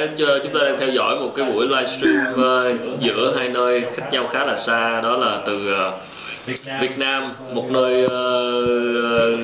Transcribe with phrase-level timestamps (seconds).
[0.00, 4.12] khỏe chúng ta đang theo dõi một cái buổi livestream uh, giữa hai nơi khác
[4.12, 5.00] nhau khá là xa.
[5.00, 5.94] Đó là từ uh,
[6.80, 7.32] Việt Nam.
[7.52, 8.10] Một nơi uh,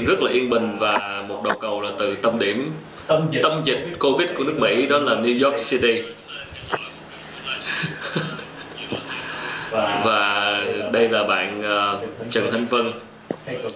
[0.09, 2.73] rất là yên bình và một đầu cầu là từ tâm điểm
[3.43, 3.93] tâm dịch.
[3.99, 6.03] Covid của nước Mỹ đó là New York City.
[10.05, 10.61] Và
[10.93, 11.63] đây là bạn
[12.31, 12.93] Trần Thanh Vân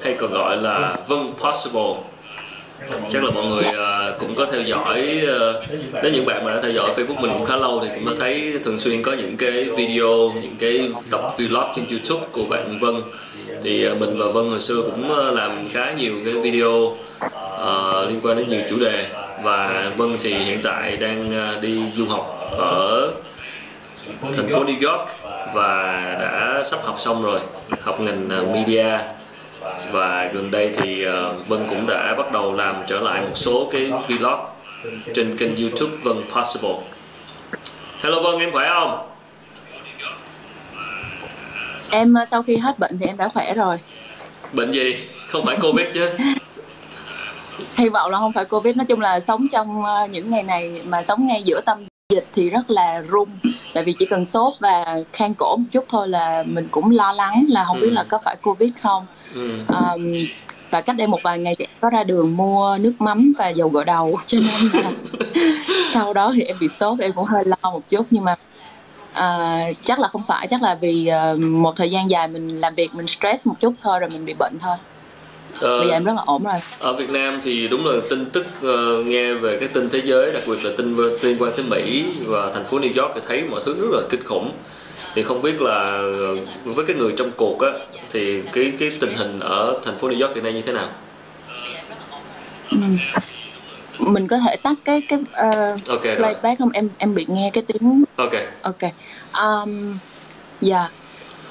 [0.02, 1.94] hay còn gọi là Vân Possible
[3.08, 5.64] chắc là mọi người uh, cũng có theo dõi uh,
[6.02, 8.12] nếu những bạn mà đã theo dõi Facebook mình cũng khá lâu thì cũng đã
[8.18, 12.78] thấy thường xuyên có những cái video những cái tập vlog trên YouTube của bạn
[12.78, 13.02] Vân.
[13.62, 18.08] Thì uh, mình và Vân hồi xưa cũng uh, làm khá nhiều cái video uh,
[18.08, 19.06] liên quan đến nhiều chủ đề.
[19.42, 23.12] Và Vân thì hiện tại đang uh, đi du học ở
[24.20, 25.08] thành phố New York
[25.54, 27.40] và đã sắp học xong rồi
[27.80, 28.98] học ngành uh, media
[29.92, 33.68] và gần đây thì uh, Vân cũng đã bắt đầu làm trở lại một số
[33.72, 34.40] cái vlog
[35.14, 36.76] trên kênh YouTube Vân Possible.
[38.00, 39.10] Hello Vân, em khỏe không?
[41.90, 43.78] Em ờ, sau khi hết bệnh thì em đã khỏe rồi.
[44.52, 44.96] Bệnh gì?
[45.26, 46.10] Không phải Covid chứ?
[47.76, 48.76] Hy vọng là không phải Covid.
[48.76, 52.26] Nói chung là sống trong ờ, những ngày này mà sống ngay giữa tâm dịch
[52.34, 53.28] thì rất là run
[53.74, 57.12] tại vì chỉ cần sốt và khan cổ một chút thôi là mình cũng lo
[57.12, 57.82] lắng là không ừ.
[57.82, 59.06] biết là có phải covid không.
[59.34, 59.58] Ừ.
[59.68, 60.14] um,
[60.70, 63.48] và cách đây một vài ngày thì em có ra đường mua nước mắm và
[63.48, 64.18] dầu gội đầu.
[64.26, 64.90] Cho nên là
[65.92, 68.06] sau đó thì em bị sốt em cũng hơi lo một chút.
[68.10, 68.32] Nhưng mà
[69.10, 70.46] uh, chắc là không phải.
[70.46, 73.74] Chắc là vì uh, một thời gian dài mình làm việc mình stress một chút
[73.82, 74.76] thôi rồi mình bị bệnh thôi
[75.58, 78.30] Ờ, Bây giờ em rất là ổn rồi Ở Việt Nam thì đúng là tin
[78.30, 81.64] tức uh, nghe về cái tin thế giới Đặc biệt là tin liên quan tới
[81.64, 84.52] Mỹ và thành phố New York thì thấy mọi thứ rất là kinh khủng
[85.14, 87.70] thì không biết là ờ, với cái người trong cuộc á
[88.10, 90.88] thì cái cái tình hình ở thành phố New York hiện nay như thế nào?
[92.70, 92.76] Ừ.
[93.98, 96.70] Mình có thể tắt cái cái uh, okay, playback không?
[96.72, 98.04] Em em bị nghe cái tiếng.
[98.16, 98.32] Ok.
[98.62, 98.82] Ok.
[99.34, 99.98] Um,
[100.60, 100.78] dạ.
[100.78, 100.99] Yeah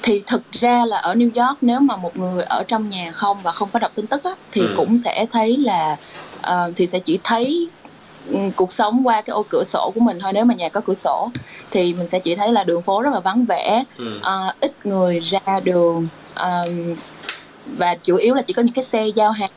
[0.02, 3.38] thì thực ra là ở New York nếu mà một người ở trong nhà không
[3.42, 4.74] và không có đọc tin tức á, thì ừ.
[4.76, 5.96] cũng sẽ thấy là
[6.38, 7.68] uh, thì sẽ chỉ thấy
[8.32, 10.80] um, cuộc sống qua cái ô cửa sổ của mình thôi nếu mà nhà có
[10.80, 11.30] cửa sổ
[11.70, 14.18] thì mình sẽ chỉ thấy là đường phố rất là vắng vẻ ừ.
[14.18, 16.96] uh, ít người ra đường um,
[17.66, 19.50] và chủ yếu là chỉ có những cái xe giao hàng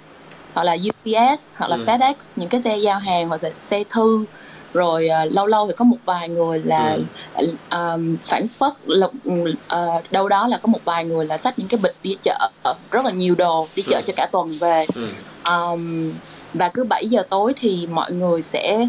[0.54, 1.84] hoặc là UPS hoặc là ừ.
[1.86, 4.26] FedEx những cái xe giao hàng hoặc là xe thư
[4.74, 6.98] rồi uh, lâu lâu thì có một vài người là
[7.36, 7.54] ừ.
[7.72, 11.68] um, phản phất lục uh, đâu đó là có một vài người là xách những
[11.68, 12.50] cái bịch đi chợ
[12.92, 14.02] rất là nhiều đồ đi chợ ừ.
[14.08, 15.08] cho cả tuần về ừ.
[15.46, 16.12] um,
[16.54, 18.88] và cứ 7 giờ tối thì mọi người sẽ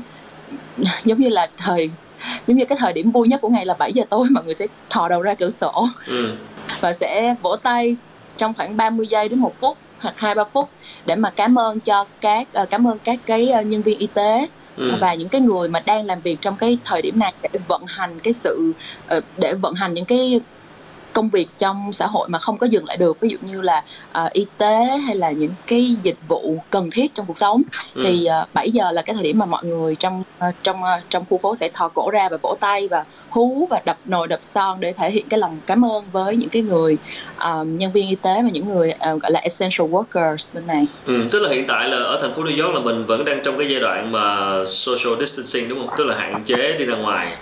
[1.04, 1.90] giống như là thời
[2.46, 4.54] giống như cái thời điểm vui nhất của ngày là 7 giờ tối mọi người
[4.54, 6.32] sẽ thò đầu ra cửa sổ ừ.
[6.80, 7.96] và sẽ vỗ tay
[8.38, 10.68] trong khoảng 30 giây đến một phút hoặc hai ba phút
[11.06, 14.06] để mà cảm ơn cho các uh, cảm ơn các cái uh, nhân viên y
[14.06, 14.96] tế ừ.
[15.00, 17.82] và những cái người mà đang làm việc trong cái thời điểm này để vận
[17.86, 18.72] hành cái sự
[19.06, 20.40] ờ, để vận hành những cái
[21.14, 23.82] công việc trong xã hội mà không có dừng lại được ví dụ như là
[24.24, 27.62] uh, y tế hay là những cái dịch vụ cần thiết trong cuộc sống
[27.94, 28.02] ừ.
[28.04, 31.10] thì uh, 7 giờ là cái thời điểm mà mọi người trong uh, trong uh,
[31.10, 34.28] trong khu phố sẽ thò cổ ra và vỗ tay và hú và đập nồi
[34.28, 36.96] đập son để thể hiện cái lòng cảm ơn với những cái người
[37.36, 40.86] uh, nhân viên y tế và những người uh, gọi là essential workers bên này.
[41.06, 43.40] Ừ, tức là hiện tại là ở thành phố New York là mình vẫn đang
[43.44, 44.36] trong cái giai đoạn mà
[44.66, 45.96] social distancing đúng không?
[45.98, 47.32] Tức là hạn chế đi ra ngoài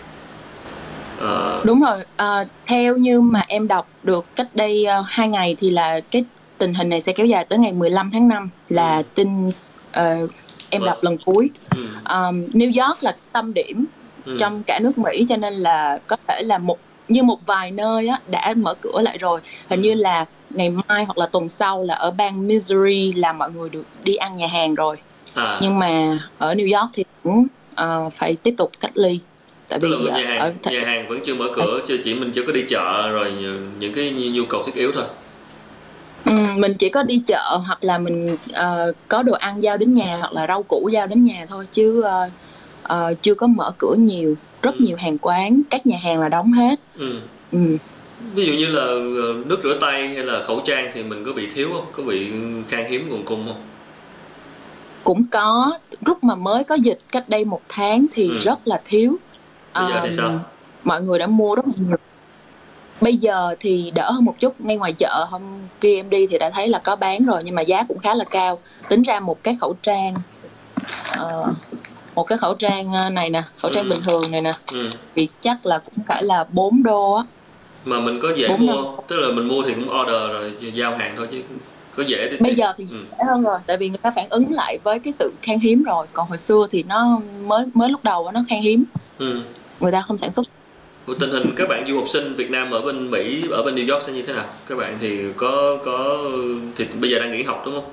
[1.19, 1.65] uh...
[1.65, 5.71] đúng rồi uh, theo như mà em đọc được cách đây uh, hai ngày thì
[5.71, 6.25] là cái
[6.59, 9.03] tình hình này sẽ kéo dài tới ngày 15 tháng 5 là ừ.
[9.15, 10.31] tin uh,
[10.71, 11.87] em đọc lần cuối ừ.
[12.09, 13.85] um, New York là tâm điểm
[14.25, 14.37] ừ.
[14.41, 16.79] trong cả nước Mỹ cho nên là có thể là một
[17.09, 19.89] như một vài nơi á, đã mở cửa lại rồi hình ừ.
[19.89, 23.69] như là ngày mai hoặc là tuần sau là ở bang Missouri là mọi người
[23.69, 24.97] được đi ăn nhà hàng rồi
[25.35, 25.59] à.
[25.63, 29.21] nhưng mà ở New York thì cũng uh, phải tiếp tục cách ly
[29.73, 32.15] tại Tức vì là nhà hàng th- nhà hàng vẫn chưa mở cửa chưa chỉ
[32.15, 33.33] mình chưa có đi chợ rồi
[33.79, 35.05] những cái nhu cầu thiết yếu thôi
[36.25, 39.95] Ừ, mình chỉ có đi chợ hoặc là mình uh, có đồ ăn giao đến
[39.95, 42.33] nhà hoặc là rau củ giao đến nhà thôi chứ uh,
[42.93, 44.85] uh, chưa có mở cửa nhiều rất ừ.
[44.85, 47.21] nhiều hàng quán các nhà hàng là đóng hết ừ.
[47.53, 47.77] Ừ.
[48.35, 48.87] ví dụ như là
[49.47, 52.31] nước rửa tay hay là khẩu trang thì mình có bị thiếu không có bị
[52.69, 53.63] khan hiếm nguồn cung không
[55.05, 58.39] cũng có lúc mà mới có dịch cách đây một tháng thì ừ.
[58.39, 59.17] rất là thiếu
[59.75, 60.41] bây giờ thì sao
[60.85, 61.97] mọi người đã mua rất nhiều
[63.01, 65.43] bây giờ thì đỡ hơn một chút ngay ngoài chợ hôm
[65.81, 68.15] kia em đi thì đã thấy là có bán rồi nhưng mà giá cũng khá
[68.15, 68.59] là cao
[68.89, 70.15] tính ra một cái khẩu trang
[71.23, 71.49] uh,
[72.15, 73.91] một cái khẩu trang ờ, này nè khẩu trang ừ.
[73.91, 74.91] bình thường này nè ừ.
[75.15, 77.25] thì chắc là cũng phải là 4 đô á
[77.85, 78.85] mà mình có dễ mua năm.
[79.09, 81.43] tức là mình mua thì cũng order rồi giao hàng thôi chứ
[81.97, 82.97] có dễ đi bây giờ thì ừ.
[83.11, 85.83] dễ hơn rồi tại vì người ta phản ứng lại với cái sự khan hiếm
[85.83, 88.85] rồi còn hồi xưa thì nó mới mới lúc đầu nó khan hiếm
[89.19, 89.41] Ừ.
[89.83, 90.47] người ta không sản xuất.
[91.21, 93.93] Tình hình các bạn du học sinh Việt Nam ở bên Mỹ ở bên New
[93.93, 94.45] York sẽ như thế nào?
[94.69, 96.19] Các bạn thì có có
[96.77, 97.91] thì bây giờ đang nghỉ học đúng không?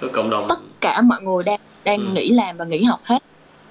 [0.00, 0.46] Có cộng đồng.
[0.48, 2.12] Tất cả mọi người đang đang Ừ.
[2.12, 3.18] nghỉ làm và nghỉ học hết.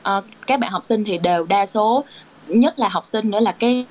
[0.01, 2.05] Ờ, các bạn học sinh thì đều đa số
[2.47, 3.85] nhất là học sinh nữa là cái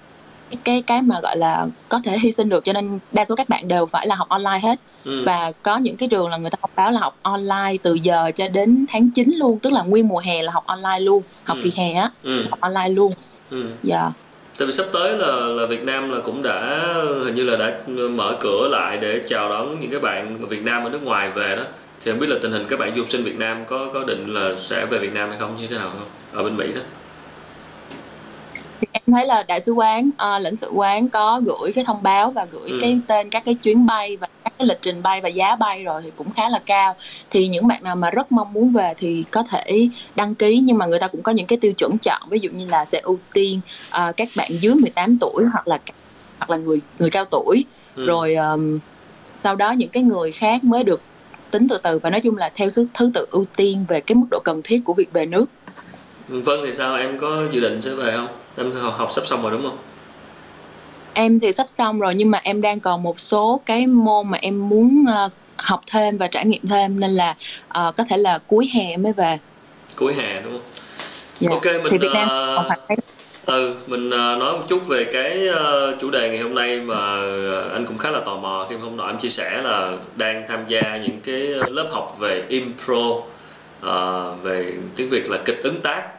[0.64, 3.48] cái cái mà gọi là có thể hy sinh được cho nên đa số các
[3.48, 5.22] bạn đều phải là học online hết ừ.
[5.26, 8.30] và có những cái trường là người ta thông báo là học online từ giờ
[8.36, 11.56] cho đến tháng 9 luôn tức là nguyên mùa hè là học online luôn học
[11.56, 11.62] Ừ.
[11.64, 12.44] kỳ hè á ừ.
[12.50, 13.12] học online luôn
[13.50, 13.64] ừ.
[13.82, 14.10] dạ
[14.58, 16.84] Tại vì sắp tới là là Việt Nam là cũng đã
[17.24, 17.78] hình như là đã
[18.10, 21.56] mở cửa lại để chào đón những cái bạn Việt Nam ở nước ngoài về
[21.56, 21.62] đó.
[22.00, 24.04] Thì không biết là tình hình các bạn du học sinh Việt Nam có có
[24.04, 26.66] định là sẽ về Việt Nam hay không như thế nào không ở bên Mỹ
[26.74, 26.80] đó.
[28.80, 32.02] Thì em thấy là đại sứ quán ờ, lãnh sự quán có gửi cái thông
[32.02, 32.78] báo và gửi Ừ.
[32.80, 35.84] cái tên các cái chuyến bay và các cái lịch trình bay và giá bay
[35.84, 36.96] rồi thì cũng khá là cao
[37.30, 40.78] thì những bạn nào mà rất mong muốn về thì có thể đăng ký nhưng
[40.78, 43.00] mà người ta cũng có những cái tiêu chuẩn chọn ví dụ như là sẽ
[43.00, 43.60] ưu tiên
[43.90, 45.78] ờ, các bạn dưới 18 tuổi hoặc là
[46.38, 47.64] hoặc là người người cao tuổi
[47.96, 48.06] Ừ.
[48.06, 48.78] rồi ờm,
[49.44, 51.02] sau đó những cái người khác mới được
[51.50, 54.16] tính từ từ và nói chung là theo thứ thứ tự ưu tiên về cái
[54.16, 55.46] mức độ cần thiết của việc về nước
[56.28, 58.28] Vâng thì sao em có dự định sẽ về không?
[58.58, 59.78] Em học, học sắp xong rồi đúng không?
[61.14, 64.38] Em thì sắp xong rồi nhưng mà em đang còn một số cái môn mà
[64.38, 67.37] em muốn ờ, học thêm và trải nghiệm thêm nên là
[67.69, 69.38] ờ, có thể là cuối hè mới về.
[69.96, 70.62] Cuối hè đúng không?
[71.40, 71.49] Dạ.
[71.50, 72.78] Ok mình thì Việt Nam ờ, còn phải
[73.46, 76.94] Ừ, mình ờ, nói một chút về cái ờ, chủ đề ngày hôm nay mà
[76.96, 80.44] ờ, anh cũng khá là tò mò khi hôm nọ em chia sẻ là đang
[80.49, 83.22] tham gia những cái lớp học về impro
[83.81, 86.18] ờ, về tiếng Việt là kịch ứng tác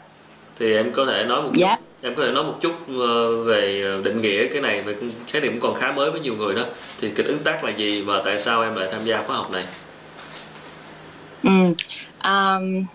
[0.60, 1.78] thì em có thể nói một chút Dạ.
[2.02, 4.96] em có thể nói một chút ờ, về định nghĩa cái này về
[5.28, 6.64] khái niệm cũng còn khá mới với nhiều người đó
[7.00, 9.52] thì kịch ứng tác là gì và tại sao em lại tham gia khóa học
[9.52, 9.66] này
[11.44, 11.50] Ừ.
[12.24, 12.86] Um,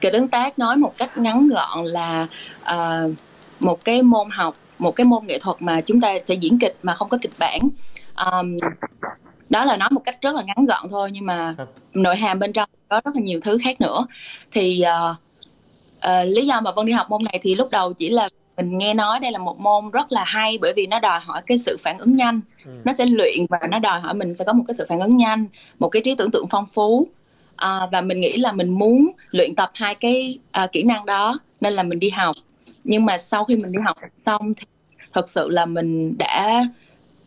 [0.00, 2.26] kịch ứng tác nói một cách ngắn gọn là
[2.64, 3.10] ờ,
[3.60, 6.76] một cái môn học, một cái môn nghệ thuật mà chúng ta sẽ diễn kịch
[6.82, 7.60] mà không có kịch bản.
[8.30, 8.56] Um,
[9.50, 11.54] đó là nói một cách rất là ngắn gọn thôi nhưng mà
[11.94, 14.06] nội hàm bên trong có rất là nhiều thứ khác nữa.
[14.52, 15.14] Thì ờ,
[16.00, 18.78] ờ, lý do mà Vân đi học môn này thì lúc đầu chỉ là mình
[18.78, 21.58] nghe nói đây là một môn rất là hay bởi vì nó đòi hỏi cái
[21.58, 22.40] sự phản ứng nhanh.
[22.64, 22.70] Ừ.
[22.84, 25.16] nó sẽ luyện và nó đòi hỏi mình sẽ có một cái sự phản ứng
[25.16, 25.46] nhanh
[25.78, 27.08] một cái trí tưởng tượng phong phú.
[27.56, 31.38] À, và mình nghĩ là mình muốn luyện tập hai cái à, kỹ năng đó
[31.60, 32.36] nên là mình đi học.
[32.84, 34.66] Nhưng mà sau khi mình đi học xong thì
[35.12, 36.64] thật sự là mình đã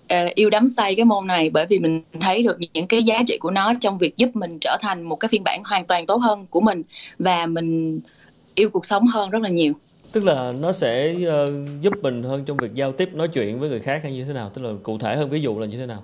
[0.09, 3.23] ờ, yêu đắm say cái môn này bởi vì mình thấy được những cái giá
[3.27, 6.05] trị của nó trong việc giúp mình trở thành một cái phiên bản hoàn toàn
[6.05, 6.83] tốt hơn của mình.
[7.19, 7.99] Và mình
[8.55, 9.73] yêu cuộc sống hơn rất là nhiều.
[10.11, 11.51] Tức là nó sẽ ờ,
[11.81, 14.33] giúp mình hơn trong việc giao tiếp nói chuyện với người khác hay như thế
[14.33, 14.49] nào?
[14.53, 16.03] Tức là cụ thể hơn ví dụ là như thế nào?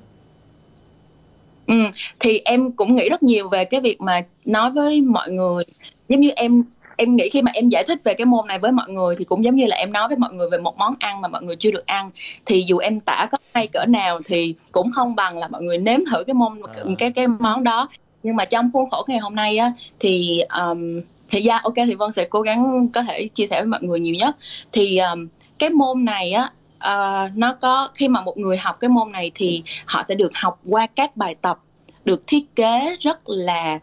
[1.68, 1.75] Ừ,
[2.19, 5.63] thì em cũng nghĩ rất nhiều về cái việc mà nói với mọi người.
[6.10, 6.63] Giống như em
[6.98, 9.25] em nghĩ khi mà em giải thích về cái môn này với mọi người thì
[9.25, 11.44] cũng giống như là em nói với mọi người về một món ăn mà mọi
[11.44, 12.12] người chưa được ăn.
[12.46, 15.78] Thì dù em tả có hay cỡ nào thì cũng không bằng là mọi người
[15.78, 16.84] nếm thử cái môn À.
[16.98, 17.90] cái cái món đó.
[18.24, 21.01] Nhưng mà trong khuôn khổ ngày hôm nay á thì um,
[21.31, 24.00] thì ra ok thì Vân sẽ cố gắng có thể chia sẻ với mọi người
[24.00, 24.36] nhiều nhất.
[24.72, 25.28] Thì um,
[25.60, 29.31] cái môn này á ờ, nó có khi mà một người học cái môn này
[29.36, 31.60] thì họ sẽ được học qua các bài tập
[32.06, 33.80] được thiết kế rất là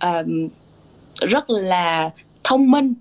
[0.00, 0.48] um,
[1.20, 2.10] rất là
[2.44, 2.94] thông minh.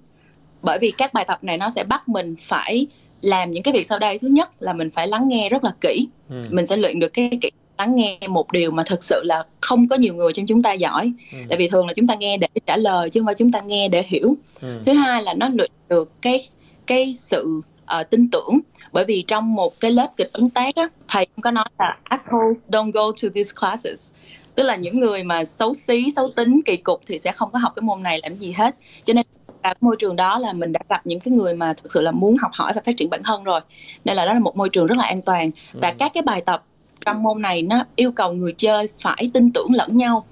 [0.62, 2.88] Bởi vì các bài tập này nó sẽ bắt mình phải
[3.22, 4.20] làm những cái việc sau đây.
[4.20, 6.08] Thứ nhất là mình phải lắng nghe rất là kỹ.
[6.30, 6.44] Ừ.
[6.50, 9.88] mình sẽ luyện được cái kỹ lắng nghe một điều mà thực sự là không
[9.88, 11.14] có nhiều người trong chúng ta giỏi.
[11.32, 11.38] Ừ.
[11.50, 13.60] tại vì thường là chúng ta nghe để trả lời chứ không phải chúng ta
[13.62, 14.36] nghe để hiểu.
[14.62, 14.82] Ừ.
[14.86, 16.48] thứ hai là nó luyện được cái
[16.88, 18.60] cái sự ờ, tin tưởng.
[18.92, 21.98] Bởi vì trong một cái lớp kịch ứng tác á thầy cũng có nói là
[22.04, 24.12] assholes don't go to these classes.
[24.56, 27.60] Tức là những người mà xấu xí xấu tính kỳ cục thì sẽ không có
[27.60, 28.76] học cái môn này làm gì hết.
[29.06, 29.26] Cho nên
[29.62, 32.12] tại môi trường đó là mình đã gặp những cái người mà thực sự là
[32.12, 33.62] muốn học hỏi và phát triển bản thân rồi.
[34.06, 35.52] Nên là đó là một môi trường rất là an toàn.
[35.74, 35.96] Và Ừ.
[36.00, 36.64] các cái bài tập
[37.06, 40.26] trong môn này nó yêu cầu người chơi phải tin tưởng lẫn nhau.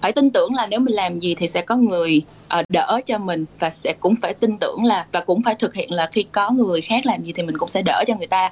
[0.00, 3.18] Phải tin tưởng là nếu mình làm gì thì sẽ có người ờ, đỡ cho
[3.18, 6.22] mình và sẽ cũng phải tin tưởng là và cũng phải thực hiện là khi
[6.22, 8.50] có người khác làm gì thì mình cũng sẽ đỡ cho người ta.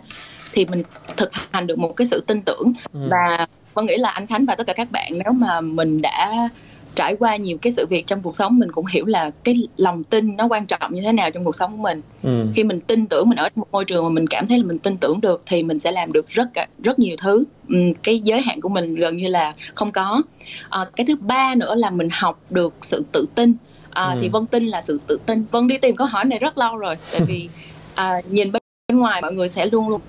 [0.52, 0.82] Thì mình
[1.16, 2.72] thực hành được một cái sự tin tưởng.
[2.92, 3.00] Ừ.
[3.10, 6.48] và vân nghĩ là anh khánh và tất cả các bạn nếu mà mình đã
[6.94, 10.04] trải qua nhiều cái sự việc trong cuộc sống mình cũng hiểu là cái lòng
[10.04, 12.00] tin nó quan trọng như thế nào trong cuộc sống của mình.
[12.22, 12.46] Ừ.
[12.54, 14.78] khi mình tin tưởng mình ở một môi trường mà mình cảm thấy là mình
[14.78, 16.48] tin tưởng được thì mình sẽ làm được rất
[16.82, 17.44] rất nhiều thứ.
[17.68, 20.22] Ừm, cái giới hạn của mình gần như là không có.
[20.68, 23.54] À, cái thứ ba nữa là mình học được sự tự tin.
[23.90, 24.18] À, Ừ.
[24.20, 25.44] thì vân tin là sự tự tin.
[25.50, 27.48] Vân đi tìm câu hỏi này rất lâu rồi tại vì
[27.94, 30.00] à, nhìn bên bên ngoài mọi người sẽ luôn luôn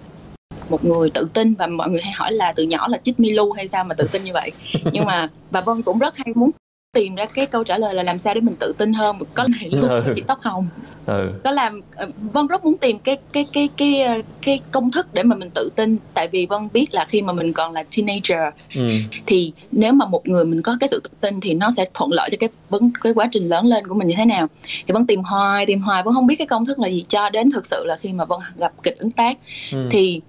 [0.69, 3.51] một người tự tin và mọi người hay hỏi là từ nhỏ là chích Milu
[3.51, 4.51] hay sao mà tự tin như vậy.
[4.91, 6.51] Nhưng mà và Vân cũng rất hay muốn
[6.93, 9.47] tìm ra cái câu trả lời là làm sao để mình tự tin hơn có
[9.47, 10.13] này luôn ừ.
[10.15, 10.67] chị tóc hồng
[11.05, 11.31] ừ.
[11.43, 15.13] có làm ờ, vân rất muốn tìm cái cái cái cái ờ, cái công thức
[15.13, 17.83] để mà mình tự tin tại vì vân biết là khi mà mình còn là
[17.97, 18.89] teenager ừ.
[19.25, 22.11] thì nếu mà một người mình có cái sự tự tin thì nó sẽ thuận
[22.11, 24.47] lợi cho cái vấn cái quá trình lớn lên của mình như thế nào
[24.87, 27.29] thì vân tìm hoài tìm hoài vân không biết cái công thức là gì cho
[27.29, 29.37] đến thực sự là khi mà vân gặp kịch ứng tác
[29.71, 29.89] ừ.
[29.91, 30.21] thì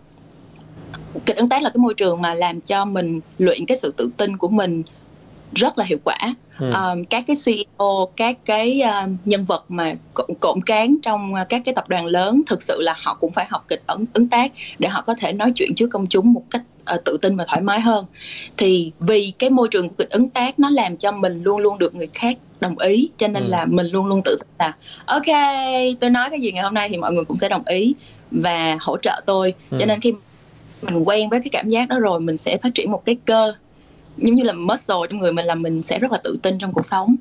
[1.26, 4.10] kịch ứng tác là cái môi trường mà làm cho mình luyện cái sự tự
[4.16, 4.82] tin của mình
[5.54, 6.18] rất là hiệu quả
[6.58, 6.72] ừ.
[6.72, 11.48] um, các cái CEO các cái uh, nhân vật mà cộng, cộng cán trong uh,
[11.48, 14.28] các cái tập đoàn lớn thực sự là họ cũng phải học kịch ấn ứng
[14.28, 16.62] tác để họ có thể nói chuyện trước công chúng một cách
[16.94, 18.06] uh, tự tin và thoải mái hơn
[18.56, 21.94] thì vì cái môi trường kịch ứng tác nó làm cho mình luôn luôn được
[21.94, 23.48] người khác đồng ý cho nên ừ.
[23.48, 24.72] là mình luôn luôn tự tin là
[25.04, 25.26] ok
[26.00, 27.94] tôi nói cái gì ngày hôm nay thì mọi người cũng sẽ đồng ý
[28.30, 29.76] và hỗ trợ tôi ừ.
[29.80, 30.14] cho nên khi
[30.82, 33.52] mình quen với cái cảm giác đó rồi mình sẽ phát triển một cái cơ
[34.16, 36.72] giống như là muscle trong người mình là mình sẽ rất là tự tin trong
[36.72, 37.16] cuộc sống.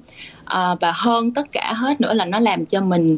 [0.45, 3.17] À, và hơn tất cả hết nữa là nó làm cho mình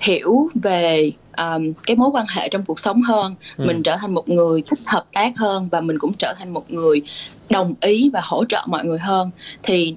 [0.00, 3.34] hiểu về um, cái mối quan hệ trong cuộc sống hơn.
[3.56, 3.64] Ừ.
[3.66, 6.70] mình trở thành một người thích hợp tác hơn và mình cũng trở thành một
[6.70, 7.02] người
[7.50, 9.30] đồng ý và hỗ trợ mọi người hơn.
[9.62, 9.96] Thì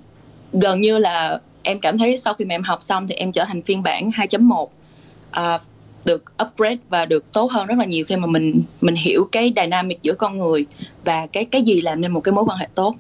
[0.53, 3.46] gần như là em cảm thấy sau khi mà em học xong thì em trở
[3.46, 5.62] thành phiên bản 2.1 uh,
[6.06, 9.54] được upgrade và được tốt hơn rất là nhiều khi mà mình mình hiểu cái
[9.56, 10.66] dynamic giữa con người
[11.06, 12.96] và cái cái gì làm nên một cái mối quan hệ tốt.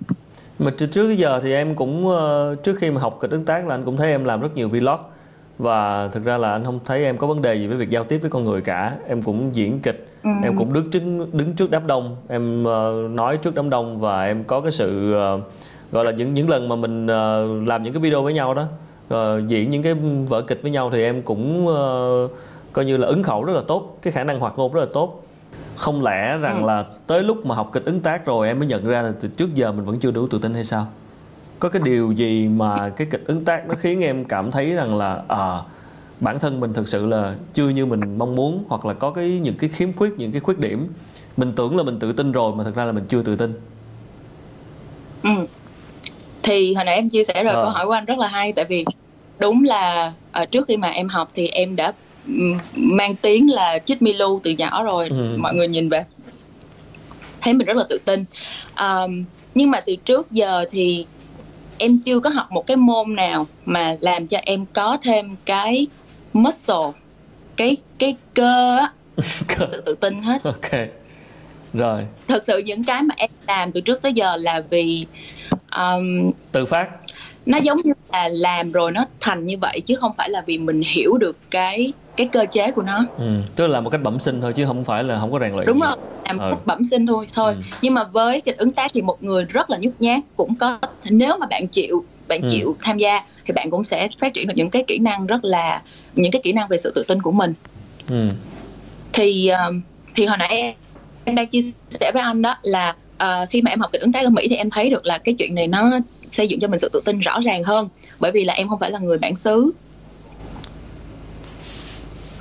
[0.59, 3.67] Mà trước trước giờ thì em cũng ờ, trước khi mà học kịch ứng tác
[3.67, 4.99] là anh cũng thấy em làm rất nhiều vlog.
[5.57, 8.03] Và thực ra là anh không thấy em có vấn đề gì với việc giao
[8.03, 8.95] tiếp với con người cả.
[9.07, 10.29] Em cũng diễn kịch ừ.
[10.43, 11.01] em cũng đứng trước
[11.33, 12.15] đứng trước đám đông.
[12.27, 15.41] Em uh, nói trước đám đông và em có cái sự uh,
[15.91, 17.07] gọi là những những lần mà mình
[17.65, 18.67] làm những cái video với nhau đó
[19.47, 19.93] diễn những cái
[20.29, 22.31] vở kịch với nhau thì em cũng uh,
[22.73, 24.87] coi như là ứng khẩu rất là tốt cái khả năng hoạt ngôn rất là
[24.93, 25.23] tốt
[25.75, 26.67] không lẽ rằng ừ.
[26.67, 29.27] là tới lúc mà học kịch ứng tác rồi em mới nhận ra là từ
[29.27, 30.87] trước giờ mình vẫn chưa đủ tự tin hay sao
[31.59, 34.97] có cái điều gì mà cái kịch ứng tác nó khiến em cảm thấy rằng
[34.97, 35.61] là à,
[36.19, 39.39] bản thân mình thực sự là chưa như mình mong muốn hoặc là có cái
[39.43, 40.87] những cái khiếm khuyết những cái khuyết điểm
[41.37, 43.53] mình tưởng là mình tự tin rồi mà thật ra là mình chưa tự tin
[45.23, 45.29] ừ.
[46.43, 47.61] thì hồi nãy em chia sẻ rồi à.
[47.61, 48.85] câu hỏi của anh rất là hay tại vì
[49.39, 51.93] đúng là uh, trước khi mà em học thì em đã
[52.75, 55.09] mang tiếng là chích Milu từ nhỏ rồi.
[55.09, 55.35] Ừ.
[55.37, 56.05] mọi người nhìn về.
[57.41, 58.25] Thấy mình rất là tự tin.
[58.79, 59.23] Um,
[59.55, 61.05] nhưng mà từ trước giờ thì
[61.77, 65.87] em chưa có học một cái môn nào mà làm cho em có thêm cái
[66.33, 66.91] muscle
[67.55, 68.91] cái cái cơ á.
[69.71, 70.43] Sự tự tin hết.
[70.43, 70.71] Ok.
[71.73, 72.01] Rồi.
[72.27, 75.05] Thật sự những cái mà em làm từ trước tới giờ là vì
[75.75, 76.89] um, tự phát.
[77.45, 80.57] nó giống như là làm rồi nó thành như vậy chứ không phải là vì
[80.57, 83.41] mình hiểu được cái cái cơ chế của nó ừ.
[83.55, 85.67] tức là một cách bẩm sinh thôi chứ không phải là không có rèn luyện
[85.67, 86.53] đúng rồi làm ừ.
[86.65, 87.61] bẩm sinh thôi thôi ừ.
[87.81, 90.79] nhưng mà với kịch ứng tác thì một người rất là nhút nhát cũng có
[91.03, 92.47] nếu mà bạn chịu bạn ừ.
[92.51, 95.45] chịu tham gia thì bạn cũng sẽ phát triển được những cái kỹ năng rất
[95.45, 95.81] là
[96.15, 97.53] những cái kỹ năng về sự tự tin của mình
[98.09, 98.27] ừ.
[99.13, 99.51] thì
[100.15, 100.73] thì hồi nãy em,
[101.25, 101.61] em đang chia
[101.99, 104.47] sẻ với anh đó là uh, khi mà em học kịch ứng tác ở Mỹ
[104.47, 105.99] thì em thấy được là cái chuyện này nó
[106.31, 107.89] xây dựng cho mình sự tự tin rõ ràng hơn
[108.19, 109.71] bởi vì là em không phải là người bản xứ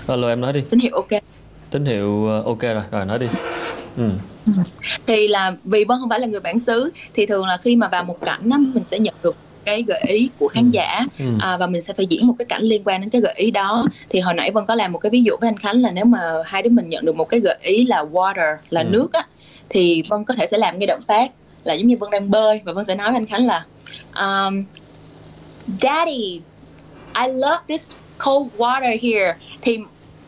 [0.06, 1.22] alo em nói đi tín hiệu ok
[1.70, 3.26] tín hiệu ờ, ok rồi rồi nói đi
[3.96, 4.10] ừ.
[5.06, 7.88] thì là vì vân không phải là người bản xứ thì thường là khi mà
[7.88, 10.70] vào một cảnh á mình sẽ nhận được cái gợi ý của khán ừ.
[10.72, 11.24] giả ừ.
[11.40, 13.50] À, và mình sẽ phải diễn một cái cảnh liên quan đến cái gợi ý
[13.50, 15.90] đó thì hồi nãy vân có làm một cái ví dụ với anh khánh là
[15.90, 18.86] nếu mà hai đứa mình nhận được một cái gợi ý là water là ừ.
[18.90, 19.26] nước á
[19.68, 21.30] thì vân có thể sẽ làm cái động tác
[21.64, 23.64] là giống như vân đang bơi và vân sẽ nói với anh khánh là
[24.14, 24.64] um,
[25.82, 26.40] daddy
[27.14, 27.90] I love this
[28.24, 29.78] cold water here thì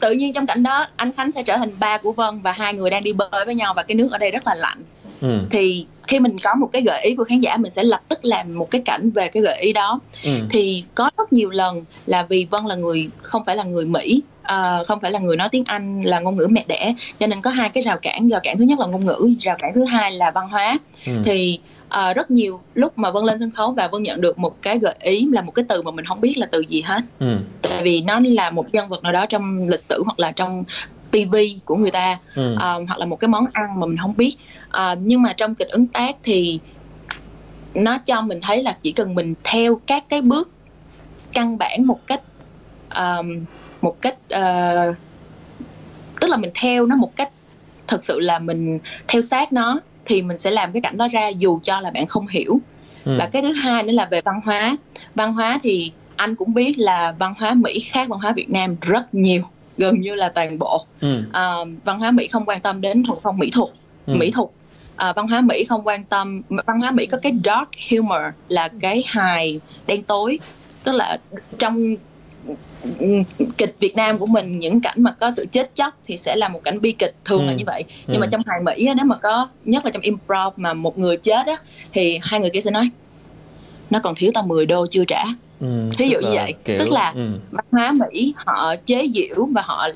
[0.04, 2.74] tự nhiên trong cảnh đó anh khánh sẽ trở thành ba của vân và hai
[2.74, 4.82] người đang đi bơi với nhau và cái nước ở đây rất là lạnh
[5.20, 5.38] ừ.
[5.50, 8.24] thì khi mình có một cái gợi ý của khán giả mình sẽ lập tức
[8.24, 10.30] làm một cái cảnh về cái gợi ý đó ừ.
[10.50, 14.22] thì có rất nhiều lần là vì vân là người không phải là người mỹ
[14.42, 17.40] uh, không phải là người nói tiếng anh là ngôn ngữ mẹ đẻ cho nên
[17.40, 19.84] có hai cái rào cản rào cản thứ nhất là ngôn ngữ rào cản thứ
[19.84, 21.12] hai là văn hóa ừ.
[21.24, 21.58] thì
[21.98, 24.78] uh, rất nhiều lúc mà vân lên sân khấu và vân nhận được một cái
[24.78, 27.36] gợi ý là một cái từ mà mình không biết là từ gì hết ừ.
[27.62, 30.64] tại vì nó là một nhân vật nào đó trong lịch sử hoặc là trong
[31.10, 32.52] TV của người ta ừ.
[32.52, 34.36] uh, hoặc là một cái món ăn mà mình không biết
[34.68, 36.60] uh, nhưng mà trong kịch ứng tác thì
[37.74, 40.50] nó cho mình thấy là chỉ cần mình theo các cái bước
[41.32, 42.20] căn bản một cách
[42.94, 43.44] um,
[43.80, 44.96] một cách uh,
[46.20, 47.30] tức là mình theo nó một cách
[47.86, 51.28] thật sự là mình theo sát nó thì mình sẽ làm cái cảnh đó ra
[51.28, 52.58] dù cho là bạn không hiểu
[53.04, 53.16] ừ.
[53.18, 54.76] và cái thứ hai nữa là về văn hóa
[55.14, 58.76] văn hóa thì anh cũng biết là văn hóa mỹ khác văn hóa việt nam
[58.80, 59.42] rất nhiều
[59.76, 61.22] gần như là toàn bộ ừ.
[61.32, 61.52] à,
[61.84, 63.68] văn hóa mỹ không quan tâm đến thuần phong mỹ thuật
[64.06, 64.14] Ừ.
[64.14, 64.48] mỹ thuật
[64.96, 68.68] à, văn hóa mỹ không quan tâm văn hóa mỹ có cái dark humor là
[68.80, 70.38] cái hài đen tối
[70.84, 71.18] tức là
[71.58, 71.94] trong
[73.58, 76.48] kịch Việt Nam của mình những cảnh mà có sự chết chóc thì sẽ là
[76.48, 77.56] một cảnh bi kịch thường là Ừ.
[77.56, 78.30] như vậy nhưng mà Ừ.
[78.32, 81.46] trong hài Mỹ á, nếu mà có nhất là trong improv mà một người chết
[81.46, 81.56] á
[81.92, 82.90] thì hai người kia sẽ nói
[83.90, 85.24] nó còn thiếu tao 10 đô chưa trả
[85.60, 85.90] Ừ.
[85.98, 87.30] Thí dụ như là vậy, kiểu, tức là- ừ.
[87.50, 89.88] văn hóa Mỹ họ chế giễu và họ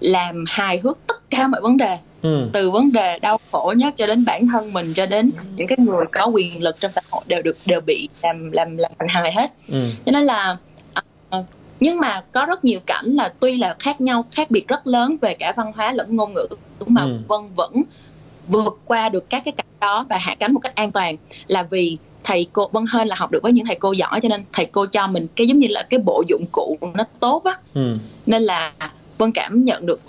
[0.00, 2.48] làm hài hước tất cả mọi vấn đề Ừ.
[2.52, 5.78] từ vấn đề đau khổ nhất cho đến bản thân mình cho đến những cái
[5.80, 9.08] người có quyền lực trong xã hội đều được đều bị làm làm làm thành
[9.08, 9.88] hài hết Ừ.
[10.06, 10.56] cho nên là
[11.82, 15.16] nhưng mà có rất nhiều cảnh là tuy là khác nhau khác biệt rất lớn
[15.20, 16.46] về cả văn hóa lẫn ngôn ngữ
[16.86, 17.18] mà Ừ.
[17.28, 17.82] vân vẫn
[18.48, 21.62] vượt qua được các cái cảnh đó và hạ cánh một cách an toàn là
[21.62, 24.44] vì thầy cô vân hên là học được với những thầy cô giỏi cho nên
[24.52, 27.52] thầy cô cho mình cái giống như là cái bộ dụng cụ nó tốt á
[27.74, 27.96] Ừ.
[28.26, 28.72] nên là
[29.18, 30.00] vân cảm nhận được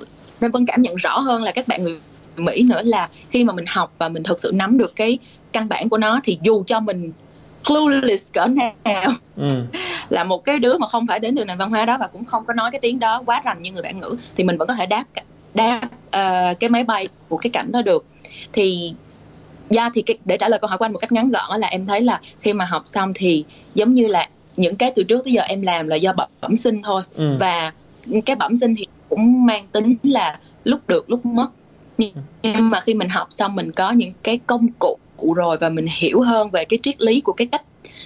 [0.42, 2.00] nên vân cảm nhận rõ hơn là các bạn người
[2.38, 5.18] mỹ nữa là khi mà mình học và mình thực sự nắm được cái
[5.52, 7.12] căn bản của nó thì dù cho mình
[7.68, 8.46] clueless cỡ
[8.86, 9.50] nào Ừ.
[10.14, 12.26] là một cái đứa mà không phải đến từ nền văn hóa đó và cũng
[12.26, 14.68] không có nói cái tiếng đó quá rành như người bản ngữ thì mình vẫn
[14.68, 15.04] có thể đáp
[15.54, 18.06] đáp ờ, cái máy bay của cái cảnh đó được.
[18.54, 18.94] Thì
[19.70, 21.68] do thì cái, để trả lời câu hỏi của anh một cách ngắn gọn là
[21.68, 25.24] em thấy là khi mà học xong thì giống như là những cái từ trước
[25.24, 27.04] tới giờ em làm là do bẩm bẩm sinh thôi.
[27.16, 27.38] Ừ.
[27.40, 27.72] và
[28.26, 31.48] cái bẩm sinh thì cũng mang tính là lúc được lúc mất.
[31.98, 34.98] Nhưng mà khi mình học xong mình có những cái công cụ
[35.36, 37.62] rồi và mình hiểu hơn về cái triết lý của cái cách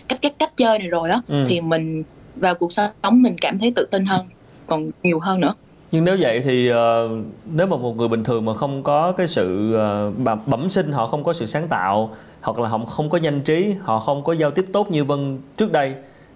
[0.07, 1.45] cách cách cách chơi này rồi á Ừ.
[1.49, 2.03] thì mình
[2.35, 4.25] vào cuộc sống mình cảm thấy tự tin hơn
[4.67, 5.53] còn nhiều hơn nữa
[5.91, 7.09] nhưng nếu vậy thì ờ,
[7.45, 9.77] nếu mà một người bình thường mà không có cái sự
[10.17, 13.41] bẩm bẩm sinh họ không có sự sáng tạo hoặc là họ không có nhanh
[13.41, 15.93] trí họ không có giao tiếp tốt như vân trước đây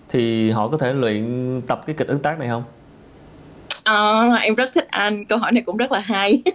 [0.10, 2.64] thì họ có thể luyện tập cái kịch ứng tác này không
[3.84, 5.26] À, em rất thích anh.
[5.26, 6.42] Câu hỏi này cũng rất là hay.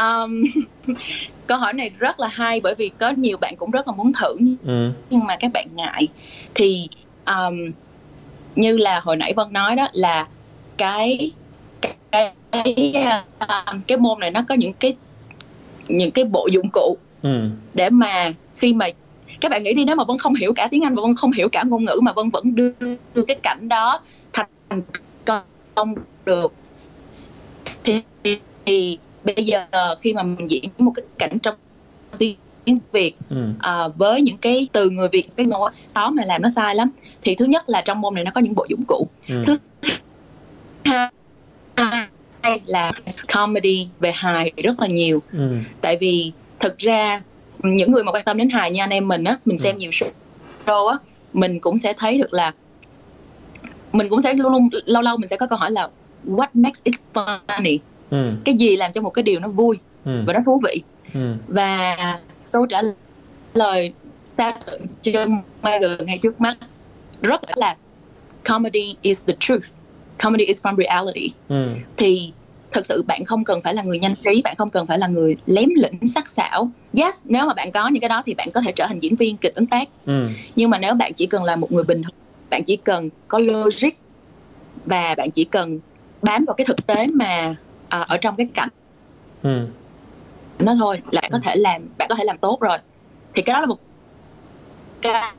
[0.00, 0.44] Um,
[1.46, 4.12] câu hỏi này rất là hay bởi vì có nhiều bạn cũng rất là muốn
[4.12, 4.36] thử
[4.66, 4.92] ừ.
[5.10, 6.08] Nhưng mà các bạn ngại.
[6.54, 6.88] Thì
[7.26, 7.70] um,
[8.56, 10.26] như là hồi nãy Vân nói đó là
[10.76, 11.30] cái
[12.10, 12.92] cái cái,
[13.40, 14.96] um, cái môn này nó có những cái
[15.88, 17.48] những cái bộ dụng cụ ừ.
[17.74, 18.86] để mà khi mà
[19.40, 21.32] các bạn nghĩ đi nếu mà Vân không hiểu cả tiếng Anh và Vân không
[21.32, 22.70] hiểu cả ngôn ngữ mà Vân vẫn đưa,
[23.14, 24.00] đưa cái cảnh đó
[24.32, 24.46] thành
[25.76, 26.54] công được.
[27.84, 29.66] Thì, thì, thì bây giờ
[30.00, 31.54] khi mà mình diễn một cái cảnh trong
[32.18, 33.48] tiếng Việt ừ.
[33.58, 36.90] à, với những cái từ người Việt cái ngôn đó mà làm nó sai lắm
[37.22, 39.08] thì thứ nhất là trong môn này nó có những bộ dụng cụ.
[39.28, 39.44] Ừ.
[39.46, 39.58] Thứ-
[42.42, 42.92] hai là
[43.34, 45.22] comedy về hài rất là nhiều.
[45.32, 45.58] Ừ.
[45.80, 47.22] Tại vì thực ra
[47.62, 49.90] những người mà quan tâm đến hài như anh em mình á mình xem nhiều
[49.90, 50.10] show
[50.66, 50.98] show á
[51.32, 52.52] mình cũng sẽ thấy được là
[53.96, 55.88] mình cũng sẽ luôn luôn lâu lâu mình sẽ có câu hỏi là
[56.26, 57.78] what makes it funny?
[58.10, 58.32] Ừ.
[58.44, 60.22] Cái gì làm cho một cái điều nó vui ừ.
[60.26, 60.82] và nó thú vị?
[61.14, 61.34] Ừ.
[61.48, 61.96] Và
[62.52, 62.82] câu trả
[63.54, 63.92] lời
[64.28, 65.30] xa tận chân
[65.62, 66.56] ngay gần ngay trước mắt
[67.22, 67.76] rất là
[68.44, 69.64] comedy is the truth.
[70.22, 71.30] Comedy is from reality.
[71.48, 71.68] Ừ.
[71.96, 72.32] Thì
[72.72, 75.06] thực sự bạn không cần phải là người nhanh trí bạn không cần phải là
[75.06, 76.70] người lém lĩnh sắc sảo.
[76.94, 79.16] Yes nếu mà bạn có những cái đó thì bạn có thể trở thành diễn
[79.16, 79.88] viên kịch ứng tác.
[80.06, 80.28] Ừ.
[80.56, 82.12] Nhưng mà nếu bạn chỉ cần là một người bình thường
[82.50, 83.88] bạn chỉ cần có logic
[84.86, 85.80] và bạn chỉ cần
[86.22, 87.56] bám vào cái thực tế mà
[87.88, 88.68] à, ở trong cái cảnh.
[89.42, 89.66] Ừ.
[90.58, 92.78] Nó thôi là bạn có thể làm bạn có thể làm tốt rồi.
[93.34, 93.78] Thì cái đó là một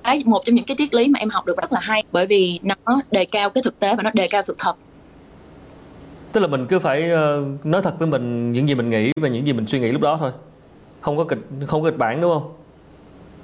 [0.03, 2.03] cái một trong những cái triết lý mà em học được rất là hay.
[2.11, 2.75] Bởi vì nó
[3.11, 4.73] đề cao cái thực tế và nó đề cao sự thật.
[6.31, 9.27] Tức là mình cứ phải ờ, nói thật với mình những gì mình nghĩ và
[9.27, 10.31] những gì mình suy nghĩ lúc đó thôi.
[11.01, 12.53] Không có kịch không có kịch bản đúng không?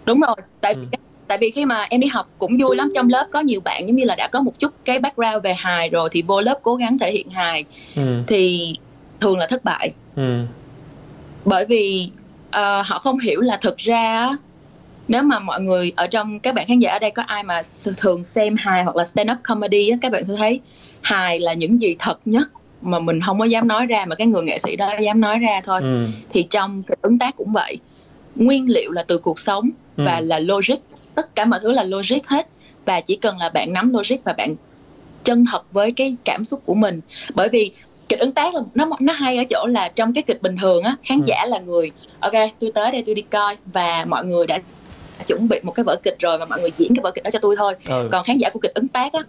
[0.06, 0.36] Đúng rồi.
[0.62, 0.80] Tại Ừ.
[1.28, 3.88] tại vì khi mà em đi học cũng vui lắm trong lớp có nhiều bạn
[3.88, 6.60] giống như là đã có một chút cái background về hài rồi thì vô lớp
[6.62, 8.24] cố gắng thể hiện hài ừ.
[8.28, 8.76] thì
[9.22, 9.92] thường là thất bại.
[10.16, 10.46] Ừ.
[11.46, 12.10] Bởi vì
[12.52, 14.30] ờ, họ không hiểu là thực ra
[15.08, 17.62] nếu mà mọi người ở trong các bạn khán giả ở đây có ai mà
[17.98, 20.60] thường xem hài hoặc là stand up comedy á, các bạn sẽ thấy
[21.02, 22.48] hài là những gì thật nhất
[22.82, 25.40] mà mình không có dám nói ra mà cái người nghệ sĩ đó dám nói
[25.40, 25.80] ra thôi.
[25.82, 26.08] Ừ.
[26.34, 27.78] Thì trong cái ứng tác cũng vậy.
[28.36, 30.04] Nguyên liệu là từ cuộc sống Ừ.
[30.06, 30.76] và là logic
[31.16, 32.48] tất cả mọi thứ là logic hết.
[32.86, 34.56] Và chỉ cần là bạn nắm logic và bạn
[35.24, 37.02] chân thật với cái cảm xúc của mình.
[37.36, 37.72] Bởi vì
[38.10, 40.84] kịch ứng tác là nó nó hay ở chỗ là trong cái kịch bình thường
[40.84, 41.24] á khán Ừ.
[41.28, 43.58] giả là người ok tôi tới đây tôi đi coi.
[43.66, 44.60] Và mọi người đã
[45.28, 47.30] chuẩn bị một cái vở kịch rồi và mọi người diễn cái vở kịch đó
[47.34, 47.74] cho tôi thôi.
[47.88, 48.10] Ừ.
[48.12, 49.20] Còn khán giả của kịch ứng tác á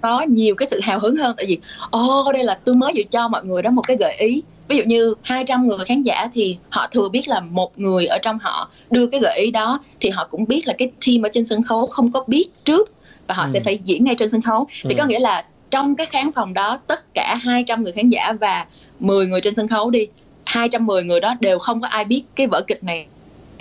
[0.00, 1.34] có nhiều cái sự hào hứng hơn.
[1.36, 1.58] Tại vì
[1.90, 4.76] ô đây là tôi mới vừa cho mọi người đó một cái gợi ý ví
[4.76, 8.38] dụ như 200 người khán giả thì họ thừa biết là một người ở trong
[8.38, 11.46] họ đưa cái gợi ý đó thì họ cũng biết là cái team ở trên
[11.46, 12.92] sân khấu không có biết trước
[13.26, 13.50] và họ Ừ.
[13.52, 14.94] sẽ phải diễn ngay trên sân khấu thì Ừ.
[14.98, 18.66] có nghĩa là trong cái khán phòng đó tất cả 200 người khán giả và
[19.00, 20.06] 10 người trên sân khấu đi
[20.44, 23.06] 210 người đó đều không có ai biết cái vở kịch này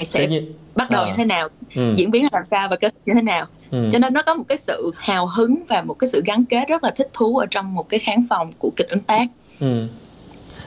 [0.04, 0.42] sẽ như...
[0.76, 1.08] bắt đầu à.
[1.08, 1.94] như thế nào ừ.
[1.98, 3.90] diễn biến làm sao và kết như thế nào ừ.
[3.94, 6.68] cho nên nó có một cái sự hào hứng và một cái sự gắn kết
[6.68, 9.28] rất là thích thú ở trong một cái khán phòng của kịch ứng tác
[9.60, 9.88] ừ.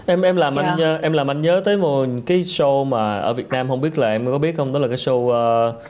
[0.06, 0.66] Em em làm yeah.
[0.66, 0.98] anh dạ.
[1.02, 4.12] em làm anh nhớ tới một cái show mà ở Việt Nam không biết là
[4.12, 5.16] em có biết không đó là cái show
[5.70, 5.82] uh,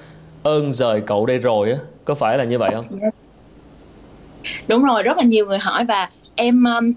[0.43, 2.87] ơn rời cậu đây rồi á có phải là như vậy không?
[3.03, 3.09] Dạ.
[4.69, 6.93] Đúng rồi rất là nhiều người hỏi và em um,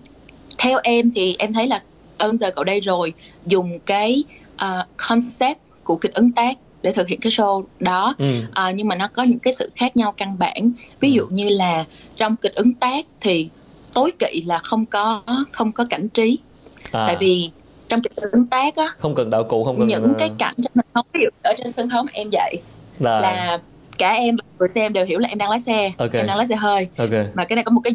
[0.57, 1.81] theo em thì em thấy là
[2.17, 3.13] ơn rời cậu đây rồi
[3.45, 4.23] dùng cái
[4.53, 8.41] uh, concept của kịch ứng tác để thực hiện cái show đó ừ.
[8.51, 11.29] à, nhưng mà nó có những cái sự khác nhau căn bản ví dụ ừ.
[11.31, 11.85] như là
[12.17, 13.49] trong kịch ứng tác thì
[13.93, 16.39] tối kỵ là không có không có cảnh trí
[16.91, 17.05] à.
[17.07, 17.49] tại vì
[17.89, 20.71] trong kịch ứng tác á không cần đạo cụ không cần những cái cảnh trên
[20.75, 22.55] sân khấu ví dụ ở trên sân khấu mà em dạy
[22.99, 23.59] là, là
[23.97, 26.21] cả em người xem đều hiểu là em đang lái xe okay.
[26.21, 27.27] em đang lái xe hơi okay.
[27.33, 27.93] mà cái này có một cái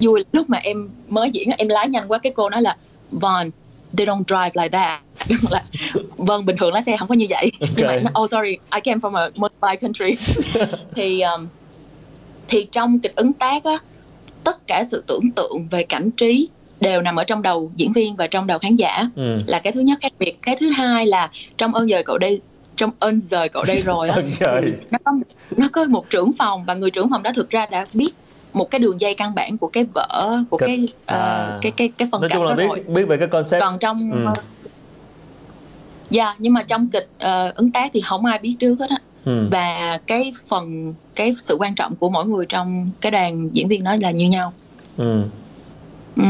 [0.00, 2.76] vui lúc mà em mới diễn em lái nhanh quá cái cô nói là
[3.10, 3.50] Von
[3.96, 5.00] they don't drive like that
[5.50, 5.64] là
[6.16, 7.74] vâng bình thường lái xe không có như vậy okay.
[7.76, 10.16] nhưng mà oh sorry I came from a motorbike country
[10.94, 11.46] thì um,
[12.48, 13.78] thì trong kịch ứng tác á
[14.44, 16.48] tất cả sự tưởng tượng về cảnh trí
[16.80, 19.40] đều nằm ở trong đầu diễn viên và trong đầu khán giả ừ.
[19.46, 22.40] là cái thứ nhất khác biệt cái thứ hai là trong ơn dời cậu đây
[22.76, 24.22] trong ơn rời cậu đây rồi á
[24.90, 25.12] nó có
[25.56, 28.10] nó có một trưởng phòng và người trưởng phòng đó thực ra đã biết
[28.52, 31.58] một cái đường dây căn bản của cái vở của cái cái, uh, à.
[31.62, 32.82] cái cái cái phần nói chung là biết rồi.
[32.86, 34.32] biết về cái concept còn trong ừ.
[36.10, 38.90] dạ yeah, nhưng mà trong kịch uh, ứng tác thì không ai biết trước hết
[38.90, 39.48] á ừ.
[39.50, 43.84] và cái phần cái sự quan trọng của mỗi người trong cái đoàn diễn viên
[43.84, 44.52] đó là như nhau
[44.96, 45.22] ừ.
[46.16, 46.22] Ừ.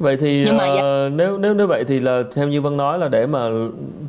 [0.00, 1.08] vậy thì Nhưng mà uh, dạ.
[1.12, 3.48] nếu nếu nếu vậy thì là theo như vân nói là để mà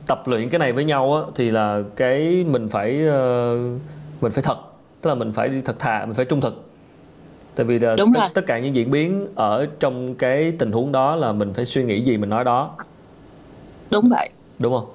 [0.07, 3.81] tập luyện cái này với nhau á thì là cái mình phải uh,
[4.21, 4.57] mình phải thật.
[5.01, 6.63] Tức là mình phải thật thà mình phải trung thực.
[7.55, 10.91] Tại vì là Đúng tất, tất cả những diễn biến ở trong cái tình huống
[10.91, 12.75] đó là mình phải suy nghĩ gì mình nói đó.
[13.91, 14.29] Đúng vậy.
[14.59, 14.85] Đúng không?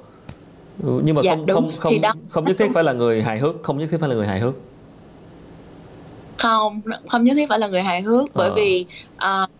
[0.82, 3.38] Ừ, nhưng mà dạ, không, không không đó, không nhất thiết phải là người hài
[3.38, 4.54] hước không nhất thiết phải là người hài hước.
[6.38, 8.24] Không không nhất thiết phải là người hài hước.
[8.34, 8.54] Bởi à.
[8.56, 9.50] vì uh,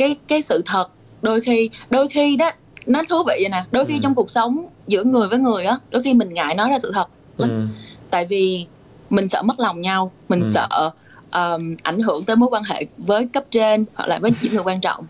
[0.00, 0.88] cái cái sự thật
[1.22, 2.50] đôi khi đôi khi đó
[2.86, 4.00] nó thú vị vậy nè đôi khi ừ.
[4.02, 6.90] trong cuộc sống giữa người với người á đôi khi mình ngại nói ra sự
[6.94, 7.66] thật lắm ừ.
[8.10, 8.66] tại vì
[9.10, 10.46] mình sợ mất lòng nhau mình ừ.
[10.46, 10.90] sợ
[11.32, 14.62] um, ảnh hưởng tới mối quan hệ với cấp trên hoặc là với những người
[14.64, 15.04] quan trọng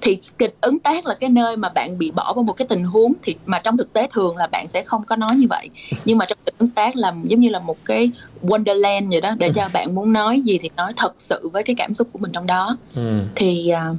[0.00, 2.84] thì kịch ứng tác là cái nơi mà bạn bị bỏ vào một cái tình
[2.84, 5.70] huống thì mà trong thực tế thường là bạn sẽ không có nói như vậy
[6.04, 8.10] nhưng mà trong kịch ứng tác là giống như là một cái
[8.42, 11.76] wonderland vậy đó để cho bạn muốn nói gì thì nói thật sự với cái
[11.78, 13.20] cảm xúc của mình trong đó ừ.
[13.34, 13.96] thì uh,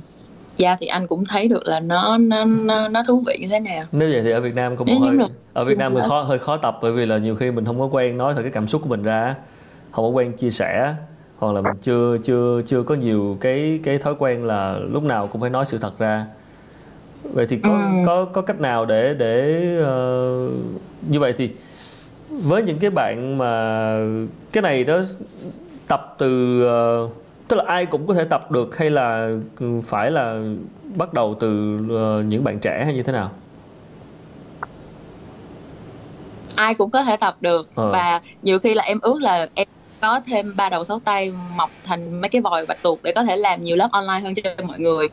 [0.57, 3.59] dạ thì anh cũng thấy được là nó nó nó, nó thú vị như thế
[3.59, 3.85] nào.
[3.91, 5.17] Nếu vậy thì ở Việt Nam cũng hơi
[5.53, 7.79] ở Việt Nam thì khó hơi khó tập bởi vì là nhiều khi mình không
[7.79, 9.35] có quen nói thật cái cảm xúc của mình ra.
[9.91, 10.95] Không có quen chia sẻ
[11.37, 15.27] hoặc là mình chưa chưa chưa có nhiều cái cái thói quen là lúc nào
[15.27, 16.25] cũng phải nói sự thật ra.
[17.23, 18.03] Vậy thì có ừ.
[18.05, 20.51] có có cách nào để để uh,
[21.09, 21.49] như vậy thì
[22.29, 23.93] với những cái bạn mà
[24.51, 25.01] cái này đó
[25.87, 26.61] tập từ
[27.05, 29.31] uh, tức là ai cũng có thể tập được hay là
[29.83, 30.41] phải là
[30.95, 33.31] bắt đầu từ uh, những bạn trẻ hay như thế nào
[36.55, 37.91] ai cũng có thể tập được ờ.
[37.91, 39.67] và nhiều khi là em ước là em
[40.01, 43.23] có thêm ba đầu sáu tay mọc thành mấy cái vòi bạch tuộc để có
[43.23, 45.07] thể làm nhiều lớp online hơn cho mọi người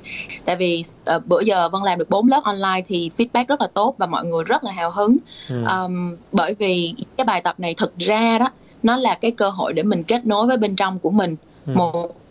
[0.44, 0.83] tại vì
[1.16, 4.07] uh, bữa giờ vân làm được bốn lớp online thì feedback rất là tốt và
[4.07, 5.16] mọi người rất là hào hứng
[5.49, 5.64] ừ.
[5.64, 8.51] um, bởi vì cái bài tập này thực ra đó
[8.83, 11.73] nó là cái cơ hội để mình kết nối với bên trong của mình ừ.
[11.75, 12.23] một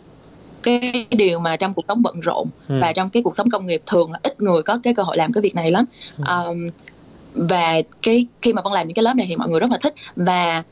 [0.64, 2.78] cái điều mà trong cuộc sống bận rộn ừ.
[2.80, 5.16] và trong cái cuộc sống công nghiệp thường là ít người có cái cơ hội
[5.16, 5.84] làm cái việc này lắm
[6.18, 6.24] ừ.
[6.28, 6.70] um,
[7.34, 9.78] và cái khi mà vân làm những cái lớp này thì mọi người rất là
[9.82, 10.62] thích và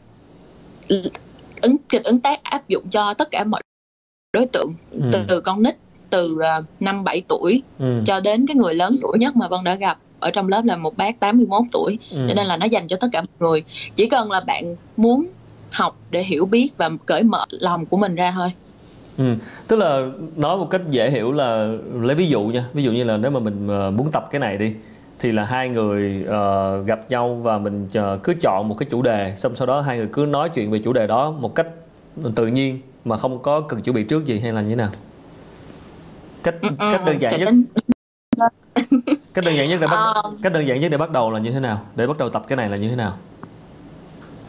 [1.63, 3.63] ứng kịch ứng tác áp dụng cho tất cả mọi
[4.33, 5.01] đối tượng ừ.
[5.13, 5.77] từ, từ con nít
[6.11, 8.03] từ uh, năm bảy tuổi ừ.
[8.07, 10.77] cho đến cái người lớn tuổi nhất mà Vân đã gặp ở trong lớp là
[10.77, 12.27] một bác 81 tuổi ừ.
[12.29, 13.65] cho nên là nó dành cho tất cả mọi người
[13.97, 15.27] chỉ cần là bạn muốn
[15.71, 18.53] học để hiểu biết và cởi mở lòng của mình ra thôi
[19.19, 19.35] Ừ.
[19.69, 21.69] Tức là nói một cách dễ hiểu là
[22.01, 22.65] lấy ví dụ nha.
[22.73, 24.75] Ví dụ như là nếu mà mình ờ, muốn tập cái này đi
[25.19, 29.03] thì là hai người uh, gặp nhau và mình uh, cứ chọn một cái chủ
[29.03, 31.67] đề xong sau đó hai người cứ nói chuyện về chủ đề đó một cách
[32.35, 34.91] tự nhiên mà không có cần chuẩn bị trước gì hay là như thế nào?
[36.43, 37.49] Cách ừ, ừ, cách đơn giản nhất.
[39.35, 40.33] cách đơn giản nhất để bắt ờ.
[40.43, 41.81] cách đơn giản nhất để bắt đầu là như thế nào?
[41.97, 43.13] Để bắt đầu tập cái này là như thế nào?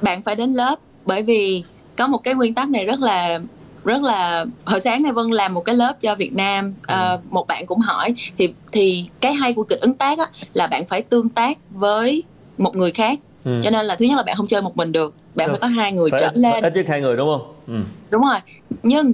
[0.02, 1.64] Bạn phải đến lớp bởi vì
[1.98, 3.40] có một cái nguyên tắc này rất là
[3.86, 6.74] rất là hồi sáng nay vân làm một cái lớp cho việt nam.
[6.82, 10.68] À, một bạn cũng hỏi thì thì cái hay của kịch ứng tác á, là
[10.68, 12.24] bạn phải tương tác với
[12.58, 13.20] một người khác.
[13.46, 13.62] Ừ.
[13.64, 15.68] cho nên là thứ nhất là bạn không chơi một mình được bạn phải có
[15.68, 16.64] hai người phải, trở lên.
[16.64, 17.54] ít nhất hai người đúng không?
[17.68, 17.80] Ừ.
[18.10, 18.40] đúng rồi.
[18.84, 19.14] Nhưng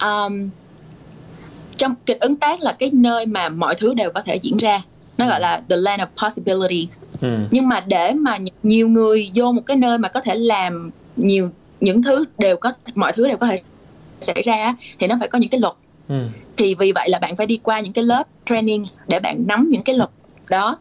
[0.00, 0.50] um,
[1.76, 4.82] trong kịch ứng tác là cái nơi mà mọi thứ đều có thể diễn ra.
[5.18, 6.98] Nó gọi là the land of possibilities.
[7.20, 7.38] Ừ.
[7.50, 11.50] nhưng mà để mà nhiều người vô một cái nơi mà có thể làm nhiều
[11.80, 13.56] những thứ đều có mọi thứ đều có thể
[14.22, 15.74] xảy ra thì nó phải có những cái luật
[16.08, 16.26] ừ.
[16.56, 19.68] thì vì vậy là bạn phải đi qua những cái lớp training để bạn nắm
[19.70, 20.10] những cái luật
[20.50, 20.78] đó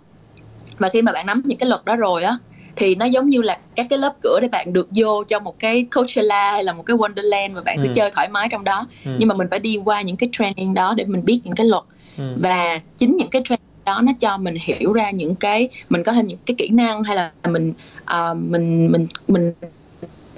[0.78, 2.38] và khi mà bạn nắm những cái luật đó rồi á
[2.76, 5.60] thì nó giống như là các cái lớp cửa để bạn được vô trong một
[5.60, 7.84] cái Coachella hay là một cái Wonderland và bạn ừ.
[7.84, 9.12] sẽ chơi thoải mái trong đó ừ.
[9.20, 11.66] nhưng mà mình phải đi qua những cái training đó để mình biết những cái
[11.66, 11.84] luật
[12.18, 12.36] ừ.
[12.38, 16.12] và chính những cái training đó nó cho mình hiểu ra những cái mình có
[16.12, 17.74] thêm những cái kỹ năng hay là mình
[18.04, 19.54] uh, mình mình mình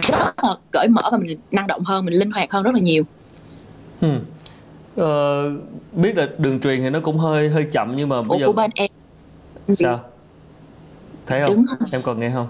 [0.07, 2.79] rất là cởi mở và mình năng động hơn mình linh hoạt hơn rất là
[2.79, 3.03] nhiều.
[4.01, 4.19] Hmm.
[4.95, 5.49] ờ,
[5.93, 8.53] biết là đường truyền thì nó cũng hơi hơi chậm nhưng mà bây giờ của
[8.53, 8.89] bên em
[9.75, 9.99] sao?
[11.25, 11.65] Thấy không?
[11.91, 12.47] Em còn nghe không?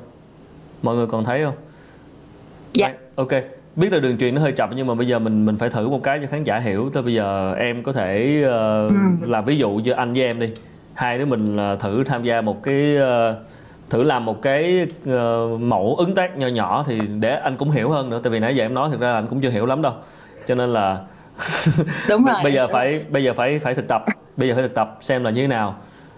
[0.82, 1.56] Mọi người còn thấy không?
[2.74, 2.88] Dạ.
[2.88, 3.30] Đấy, ok.
[3.76, 5.90] Biết là đường truyền nó hơi chậm nhưng mà bây giờ mình mình phải thử
[5.90, 6.90] một cái cho khán giả hiểu.
[6.94, 8.96] Tới bây giờ em có thể uh, ừ.
[9.28, 10.50] làm ví dụ cho anh với em đi.
[10.94, 13.36] Hai đứa mình uh, thử tham gia một cái uh,
[13.90, 17.90] thử làm một cái uh, mẫu ứng tác nhỏ nhỏ thì để anh cũng hiểu
[17.90, 19.66] hơn nữa tại vì nãy giờ em nói thực ra là anh cũng chưa hiểu
[19.66, 19.94] lắm đâu.
[20.48, 21.00] Cho nên là
[22.10, 22.36] đúng rồi.
[22.44, 24.04] bây giờ phải bây giờ phải phải thực tập
[24.38, 25.76] bây giờ phải thực tập xem là như thế nào.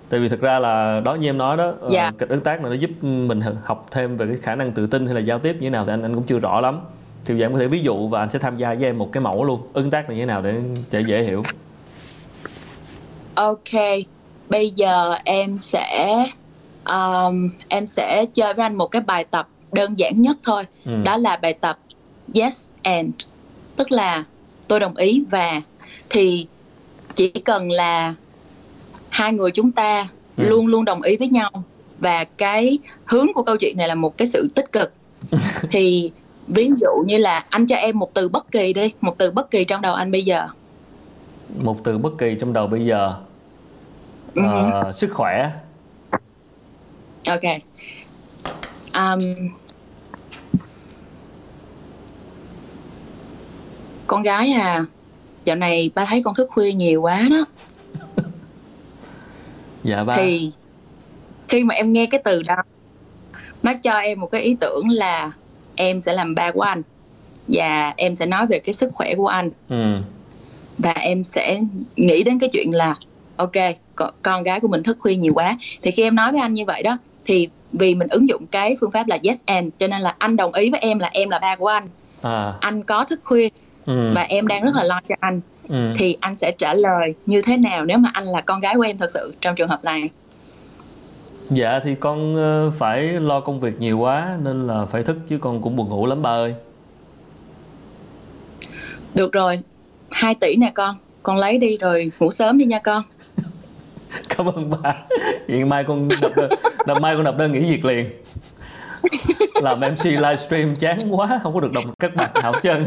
[0.09, 2.11] Tại vì thực ra là đó như em nói đó ờ, dạ.
[2.17, 5.05] kịch ứng tác này nó giúp mình học thêm về cái khả năng tự tin
[5.05, 6.79] hay là giao tiếp như thế nào thì anh anh cũng chưa rõ lắm.
[7.25, 9.09] Thì giờ em có thể ví dụ và anh sẽ tham gia với em một
[9.11, 11.43] cái mẫu luôn ứng tác này như thế nào để để dễ hiểu.
[13.35, 13.71] Ok
[14.49, 16.25] bây giờ em sẽ
[16.85, 20.63] um, em sẽ chơi với anh một cái bài tập đơn giản nhất thôi.
[20.85, 21.03] Ừ.
[21.03, 21.79] đó là bài tập
[22.33, 23.11] yes and.
[23.75, 24.23] Tức là
[24.67, 25.61] tôi đồng ý và
[26.09, 26.47] thì
[27.15, 28.13] chỉ cần là
[29.09, 30.43] hai người chúng ta ừ.
[30.43, 31.49] luôn luôn đồng ý với nhau
[31.99, 34.93] và cái hướng của câu chuyện này là một cái sự tích cực.
[35.71, 36.11] Thì
[36.47, 39.51] ví dụ như là anh cho em một từ bất kỳ đi một từ bất
[39.51, 40.47] kỳ trong đầu anh bây giờ.
[41.63, 43.13] Một từ bất kỳ trong đầu bây giờ.
[44.39, 45.49] Uh, uh sức khỏe
[47.25, 47.43] ok.
[48.93, 49.49] Um,
[54.07, 54.85] con gái à
[55.45, 57.45] dạo này ba thấy con thức khuya nhiều quá đó.
[59.83, 60.15] Dạ ba.
[60.17, 60.51] Thì
[61.47, 62.55] khi mà em nghe cái từ đó
[63.63, 65.31] nó cho em một cái ý tưởng là
[65.75, 66.81] em sẽ làm ba của anh
[67.47, 69.49] và em sẽ nói về cái sức khỏe của anh.
[69.69, 69.97] Ừ.
[70.77, 71.61] và em sẽ
[71.95, 72.95] nghĩ đến cái chuyện là
[73.35, 73.51] ok
[74.21, 75.57] con gái của mình thức khuya nhiều quá.
[75.81, 78.77] Thì khi em nói với anh như vậy đó thì vì mình ứng dụng cái
[78.81, 81.29] phương pháp là yes and cho nên là anh đồng ý với em là em
[81.29, 81.87] là ba của anh.
[82.21, 82.53] À.
[82.59, 83.49] anh có thức khuya
[83.85, 84.11] ừ.
[84.15, 85.41] và em đang rất là lo cho anh.
[85.69, 85.93] Ừ.
[85.97, 88.81] thì anh sẽ trả lời như thế nào nếu mà anh là con gái của
[88.81, 90.09] em thật sự trong trường hợp này?
[91.49, 95.37] Dạ thì con ờ, phải lo công việc nhiều quá nên là phải thức chứ
[95.37, 96.53] con cũng buồn ngủ lắm ba ơi.
[99.13, 99.59] Được rồi.
[100.09, 100.95] 2 tỷ nè con.
[101.23, 103.03] Con lấy đi rồi ngủ sớm đi nha con.
[104.29, 104.95] Cảm ơn ba.
[105.47, 106.49] Hiện mai con đơn
[106.87, 108.09] đập mai con đập đơn nghỉ việc liền
[109.61, 112.85] làm mc livestream chán quá không có được đồng các bạn nào chân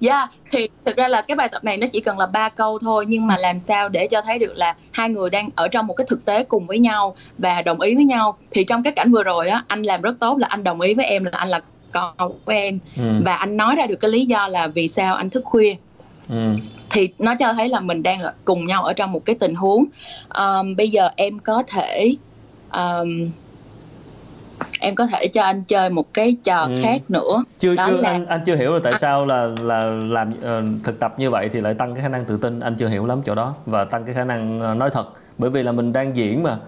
[0.00, 2.48] Dạ, yeah, thì thực ra là cái bài tập này nó chỉ cần là ba
[2.48, 5.68] câu thôi nhưng mà làm sao để cho thấy được là hai người đang ở
[5.68, 8.38] trong một cái thực tế cùng với nhau và đồng ý với nhau.
[8.50, 10.94] Thì trong cái cảnh vừa rồi á, anh làm rất tốt là anh đồng ý
[10.94, 11.60] với em là anh là
[11.92, 13.02] con của em ừ.
[13.24, 15.74] và anh nói ra được cái lý do là vì sao anh thức khuya.
[16.28, 16.50] Ừ.
[16.92, 19.84] Thì nó cho thấy là mình đang cùng nhau ở trong một cái tình huống.
[20.38, 22.16] Um, bây giờ em có thể
[22.72, 23.30] um,
[24.80, 26.74] em có thể cho anh chơi một cái trò ừ.
[26.82, 28.10] khác nữa chưa đó chưa là...
[28.10, 31.48] anh anh chưa hiểu là tại sao là là làm uh, thực tập như vậy
[31.52, 33.84] thì lại tăng cái khả năng tự tin anh chưa hiểu lắm chỗ đó và
[33.84, 36.58] tăng cái khả năng uh, nói thật bởi vì là mình đang diễn mà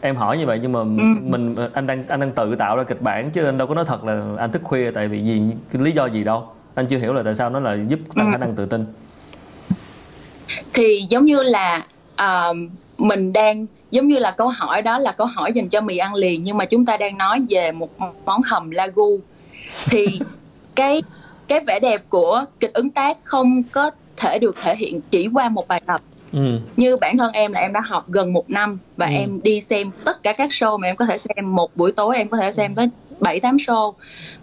[0.00, 0.86] em hỏi như vậy nhưng mà ừ.
[1.22, 3.84] mình anh đang anh đang tự tạo ra kịch bản chứ anh đâu có nói
[3.84, 6.98] thật là anh thức khuya tại vì gì cái lý do gì đâu anh chưa
[6.98, 8.32] hiểu là tại sao nó là giúp tăng ừ.
[8.32, 8.86] khả năng tự tin
[10.72, 11.86] thì giống như là
[12.22, 12.56] uh,
[12.98, 16.14] mình đang giống như là câu hỏi đó là câu hỏi dành cho mì ăn
[16.14, 17.90] liền nhưng mà chúng ta đang nói về một
[18.24, 19.20] món hầm lagu
[19.90, 20.06] thì
[20.74, 21.02] cái
[21.48, 25.48] cái vẻ đẹp của kịch ứng tác không có thể được thể hiện chỉ qua
[25.48, 26.00] một bài tập
[26.32, 26.58] ừ.
[26.76, 29.12] như bản thân em là em đã học gần một năm và ừ.
[29.12, 32.16] em đi xem tất cả các show mà em có thể xem một buổi tối
[32.16, 32.88] em có thể xem tới
[33.20, 33.92] bảy tám show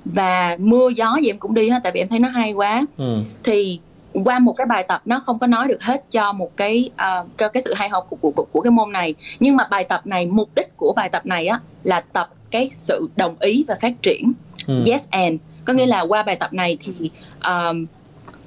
[0.05, 2.85] và mưa gió gì em cũng đi hết tại vì em thấy nó hay quá
[2.97, 3.17] ừ.
[3.43, 3.79] thì
[4.23, 7.37] qua một cái bài tập nó không có nói được hết cho một cái uh,
[7.37, 9.83] cho cái sự hay ho của, của, của của cái môn này nhưng mà bài
[9.83, 13.65] tập này mục đích của bài tập này á là tập cái sự đồng ý
[13.67, 14.31] và phát triển
[14.67, 14.83] ừ.
[14.87, 17.11] yes and có nghĩa là qua bài tập này thì
[17.43, 17.85] um,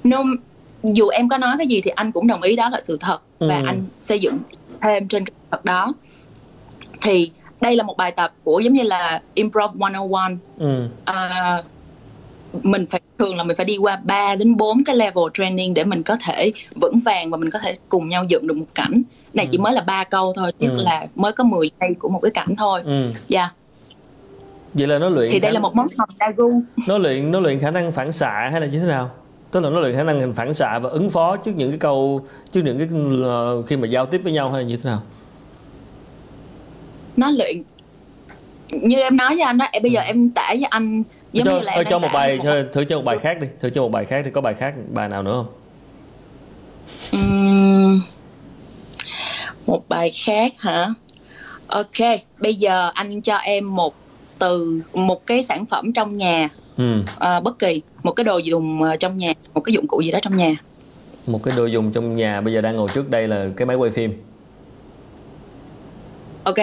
[0.03, 0.23] no,
[0.83, 3.21] dù em có nói cái gì thì anh cũng đồng ý đó là sự thật
[3.39, 3.49] ừ.
[3.49, 4.37] và anh xây dựng
[4.81, 5.93] thêm trên cái thật đó
[7.01, 7.31] thì
[7.61, 10.19] đây là một bài tập của giống như là improv 101
[10.57, 10.87] ừ.
[11.09, 11.65] uh,
[12.63, 15.83] mình phải thường là mình phải đi qua 3 đến 4 cái level training để
[15.83, 19.01] mình có thể vững vàng và mình có thể cùng nhau dựng được một cảnh
[19.33, 19.49] này ừ.
[19.51, 20.75] chỉ mới là ba câu thôi chứ ừ.
[20.77, 23.11] là mới có 10 giây của một cái cảnh thôi ừ.
[23.29, 23.51] yeah
[24.73, 25.53] vậy là nó luyện thì đây khả...
[25.53, 26.49] là một món hồng dagu
[26.87, 29.09] nó luyện nó luyện khả năng phản xạ hay là như thế nào
[29.51, 32.25] tức là nó luyện khả năng phản xạ và ứng phó trước những cái câu
[32.51, 32.87] trước những cái
[33.59, 35.01] uh, khi mà giao tiếp với nhau hay là như thế nào
[37.17, 37.63] nó luyện
[38.69, 40.05] như em nói với anh đó bây giờ ừ.
[40.05, 42.43] em tả với anh giống cho, như là em cho một bài một...
[42.73, 44.73] thử cho một bài khác đi thử cho một bài khác thì có bài khác
[44.89, 45.53] bài nào nữa không?
[47.21, 48.01] Uhm,
[49.65, 50.93] một bài khác hả?
[51.67, 53.95] Ok bây giờ anh cho em một
[54.39, 56.49] từ một cái sản phẩm trong nhà.
[56.77, 57.03] Ừ.
[57.19, 60.11] à, bất kỳ một cái đồ dùng ờ, trong nhà một cái dụng cụ gì
[60.11, 60.55] đó trong nhà.
[61.27, 63.75] Một cái đồ dùng trong nhà bây giờ đang ngồi trước đây là cái máy
[63.75, 64.13] quay phim.
[66.43, 66.55] Ok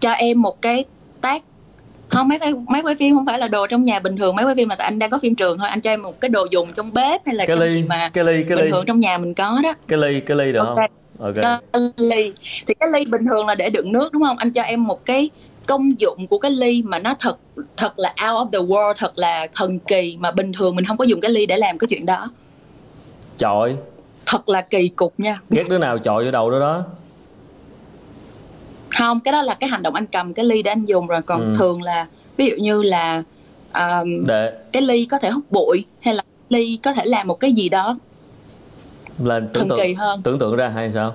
[0.00, 0.84] cho em một cái
[1.20, 1.42] tác
[2.16, 4.36] không máy quay máy quay phim không phải là đồ trong nhà bình thường.
[4.36, 5.68] Máy quay phim là anh đang có phim trường thôi.
[5.68, 7.84] Anh cho em một cái đồ dùng trong bếp hay là cái, cái ly, gì
[7.88, 8.70] mà cái ly cái bình ly.
[8.70, 9.74] thường trong nhà mình có đó.
[9.88, 10.88] Cái ly cái ly được okay.
[11.18, 11.26] không?
[11.26, 11.60] Ok.
[11.72, 12.32] Cái ly.
[12.66, 14.38] Thì cái ly bình thường là để đựng nước đúng không?
[14.38, 15.30] Anh cho em một cái
[15.66, 17.36] công dụng của cái ly mà nó thật
[17.76, 20.96] thật là out of the world thật là thần kỳ mà bình thường mình không
[20.96, 22.30] có dùng cái ly để làm cái chuyện đó.
[23.38, 23.76] Chọi.
[24.26, 25.40] Thật là kỳ cục nha.
[25.50, 26.84] Ghét đứa nào chọi vô đầu đó đó
[28.98, 31.22] không cái đó là cái hành động anh cầm cái ly để anh dùng rồi.
[31.22, 31.54] Còn ừ.
[31.58, 32.06] thường là
[32.36, 33.22] ví dụ như là
[33.74, 34.52] um, để...
[34.72, 37.68] cái ly có thể hút bụi hay là ly có thể làm một cái gì
[37.68, 37.98] đó
[39.18, 40.22] là tưởng thần tượng, kỳ hơn.
[40.22, 41.14] tưởng tượng ra hay sao?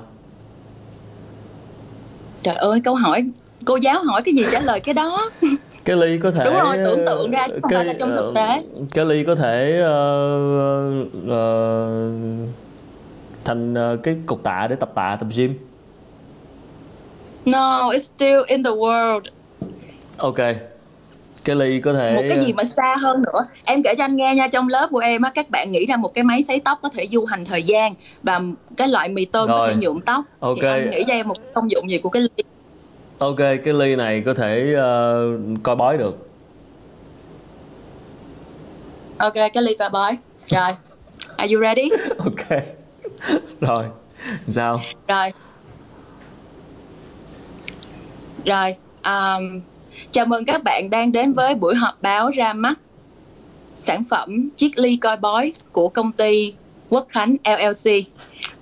[2.43, 3.25] Trời ơi câu hỏi
[3.65, 5.31] cô giáo hỏi cái gì trả lời cái đó?
[5.85, 8.09] Cái ly có thể đúng rồi tưởng tượng ra chứ không cái, phải là trong
[8.09, 8.63] thực tế.
[8.93, 12.49] cái ly có thể uh, uh,
[13.45, 15.70] thành uh, cái cục tạ để tập tạ tập gym
[17.45, 19.21] no it's still in the world.
[20.17, 20.37] Ok.
[21.43, 23.47] Cái ly có thể một cái gì mà xa hơn nữa.
[23.65, 25.97] Em kể cho anh nghe nha trong lớp của em á các bạn nghĩ ra
[25.97, 28.41] một cái máy sấy tóc có thể du hành thời gian và
[28.77, 29.59] cái loại mì tôm Rồi.
[29.59, 30.25] có thể nhuộm tóc.
[30.39, 30.57] Ok.
[30.61, 32.43] thì anh nghĩ cho em một công dụng gì của cái ly?
[33.17, 36.27] Ok cái ly này có thể uh, coi bói được.
[39.17, 40.17] Ok cái ly coi bói.
[40.49, 40.71] Rồi.
[41.35, 41.89] Are you ready?
[42.17, 42.63] Ok.
[43.61, 43.85] Rồi.
[44.47, 44.81] Sao?
[45.07, 45.31] Rồi
[48.45, 49.61] rồi um,
[50.11, 52.73] chào mừng các bạn đang đến với buổi họp báo ra mắt
[53.75, 56.53] sản phẩm chiếc ly coi bói của công ty
[56.89, 57.91] Quốc Khánh LLC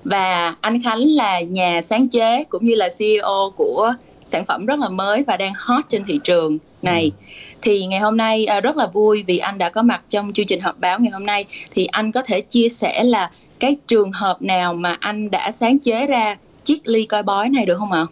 [0.04, 3.94] và anh Khánh là nhà sáng chế cũng như là CEO của
[4.26, 7.26] sản phẩm rất là mới và đang hot trên thị trường này ừ.
[7.62, 10.46] thì ngày hôm nay à, rất là vui vì anh đã có mặt trong chương
[10.46, 14.12] trình họp báo ngày hôm nay thì anh có thể chia sẻ là cái trường
[14.12, 17.92] hợp nào mà anh đã sáng chế ra chiếc ly coi bói này được không
[17.92, 18.06] ạ?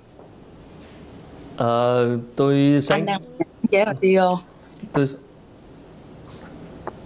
[1.57, 3.21] Ờ, tôi sáng anh đang
[3.71, 4.37] chế audio.
[4.93, 5.05] Tôi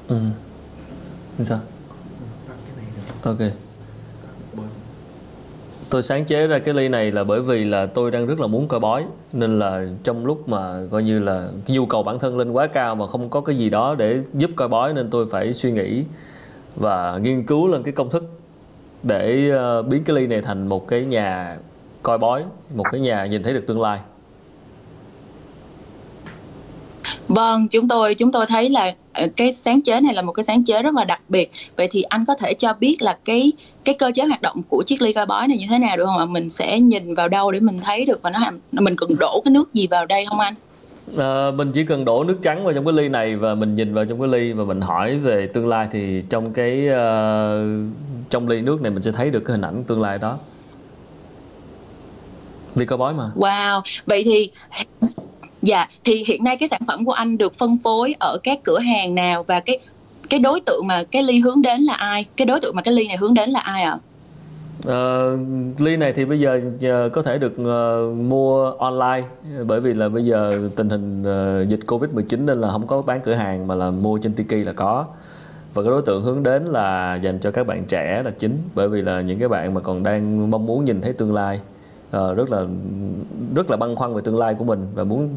[0.07, 0.17] Ừ.
[1.43, 1.59] Sao?
[3.23, 3.37] Ok
[5.89, 8.47] tôi sáng chế ra cái ly này là bởi vì là tôi đang rất là
[8.47, 12.37] muốn coi bói nên là trong lúc mà coi như là nhu cầu bản thân
[12.37, 15.25] lên quá cao mà không có cái gì đó để giúp coi bói nên tôi
[15.31, 16.03] phải suy nghĩ
[16.75, 18.23] và nghiên cứu lên cái công thức
[19.03, 21.57] để ờ, biến cái ly này thành một cái nhà
[22.03, 22.43] coi bói
[22.75, 23.99] một cái nhà nhìn thấy được tương lai
[27.27, 30.43] Vâng, chúng tôi chúng tôi thấy là ờ, cái sáng chế này là một cái
[30.43, 31.51] sáng chế rất là đặc biệt.
[31.77, 33.51] Vậy thì anh có thể cho biết là cái
[33.84, 36.05] cái cơ chế hoạt động của chiếc ly coi bói này như thế nào được
[36.05, 36.25] không ạ?
[36.25, 39.51] Mình sẽ nhìn vào đâu để mình thấy được và nó mình cần đổ cái
[39.51, 40.53] nước gì vào đây không anh?
[41.17, 43.93] À, mình chỉ cần đổ nước trắng vào trong cái ly này và mình nhìn
[43.93, 47.91] vào trong cái ly và mình hỏi về tương lai thì trong cái uh,
[48.29, 50.38] trong ly nước này mình sẽ thấy được cái hình ảnh tương lai đó.
[52.75, 53.31] Ly coi bói mà.
[53.36, 54.51] Wow, vậy thì
[55.62, 58.80] Dạ, thì hiện nay cái sản phẩm của anh được phân phối ở các cửa
[58.80, 59.80] hàng nào và cái
[60.30, 62.26] cái đối tượng mà cái ly hướng đến là ai?
[62.36, 63.91] Cái đối tượng mà cái ly này hướng đến là ai ạ?
[63.91, 64.00] À?
[64.88, 65.39] Uh,
[65.82, 69.28] ly này thì bây giờ uh, có thể được uh, mua online
[69.67, 73.21] bởi vì là bây giờ tình hình uh, dịch Covid-19 nên là không có bán
[73.21, 75.06] cửa hàng mà là mua trên Tiki là có.
[75.74, 78.89] Và cái đối tượng hướng đến là dành cho các bạn trẻ là chính bởi
[78.89, 81.59] vì là những cái bạn mà còn đang mong muốn nhìn thấy tương lai
[82.18, 82.66] uh, rất là
[83.55, 85.30] rất là băn khoăn về tương lai của mình và muốn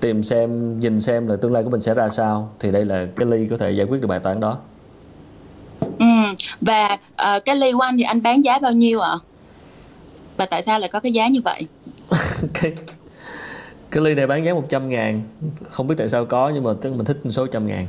[0.00, 3.06] tìm xem nhìn xem là tương lai của mình sẽ ra sao thì đây là
[3.16, 4.58] cái ly có thể giải quyết được bài toán đó.
[5.98, 6.06] Ừ,
[6.60, 9.14] và uh, cái ly của anh thì anh bán giá bao nhiêu ạ?
[10.36, 11.66] Và tại sao lại có cái giá như vậy?
[12.54, 12.72] Cái
[13.90, 15.22] cái ly này bán giá 100 ngàn
[15.70, 17.86] không biết tại sao có nhưng mà tức mình thích số trăm ngàn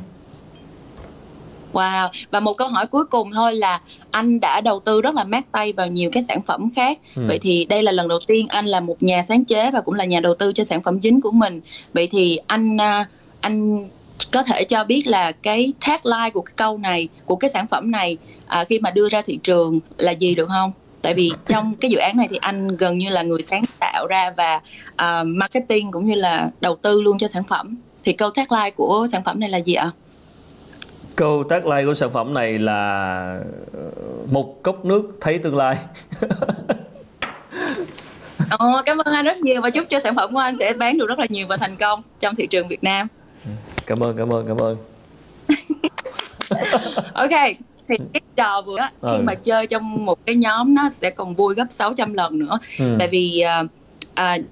[1.74, 5.24] Wow, và một câu hỏi cuối cùng thôi là anh đã đầu tư rất là
[5.24, 7.00] mát tay vào nhiều cái sản phẩm khác.
[7.16, 7.22] Ừ.
[7.28, 9.94] Vậy thì đây là lần đầu tiên anh là một nhà sáng chế và cũng
[9.94, 11.62] là nhà đầu tư cho sản phẩm chính của mình.
[11.94, 13.06] Vậy thì anh à,
[13.42, 13.88] anh
[14.32, 17.92] có thể cho biết là cái tagline của cái câu này của cái sản phẩm
[17.92, 18.18] này
[18.48, 21.92] à, khi mà đưa ra thị trường là gì được không tại vì trong cái
[21.92, 24.56] dự án này thì anh gần như là người sáng tạo ra và
[24.92, 29.08] uh, marketing cũng như là đầu tư luôn cho sản phẩm thì câu tagline của
[29.12, 29.92] sản phẩm này là gì ạ?
[31.20, 33.42] Câu tagline của sản phẩm này là
[34.32, 35.76] một cốc nước thấy tương lai.
[38.50, 40.98] Ồ, cảm ơn anh rất nhiều và chúc cho sản phẩm của anh sẽ bán
[40.98, 43.08] được rất là nhiều và thành công trong thị trường Việt Nam.
[43.86, 44.78] Cảm ơn, cảm ơn, cảm ơn.
[47.14, 47.56] ok,
[47.88, 49.22] thì cái trò vừa á, khi ừ.
[49.24, 52.60] mà chơi trong một cái nhóm nó sẽ còn vui gấp 600 lần nữa.
[52.80, 52.96] Ừ.
[53.00, 53.70] Tại vì uh,
[54.12, 54.46] uh,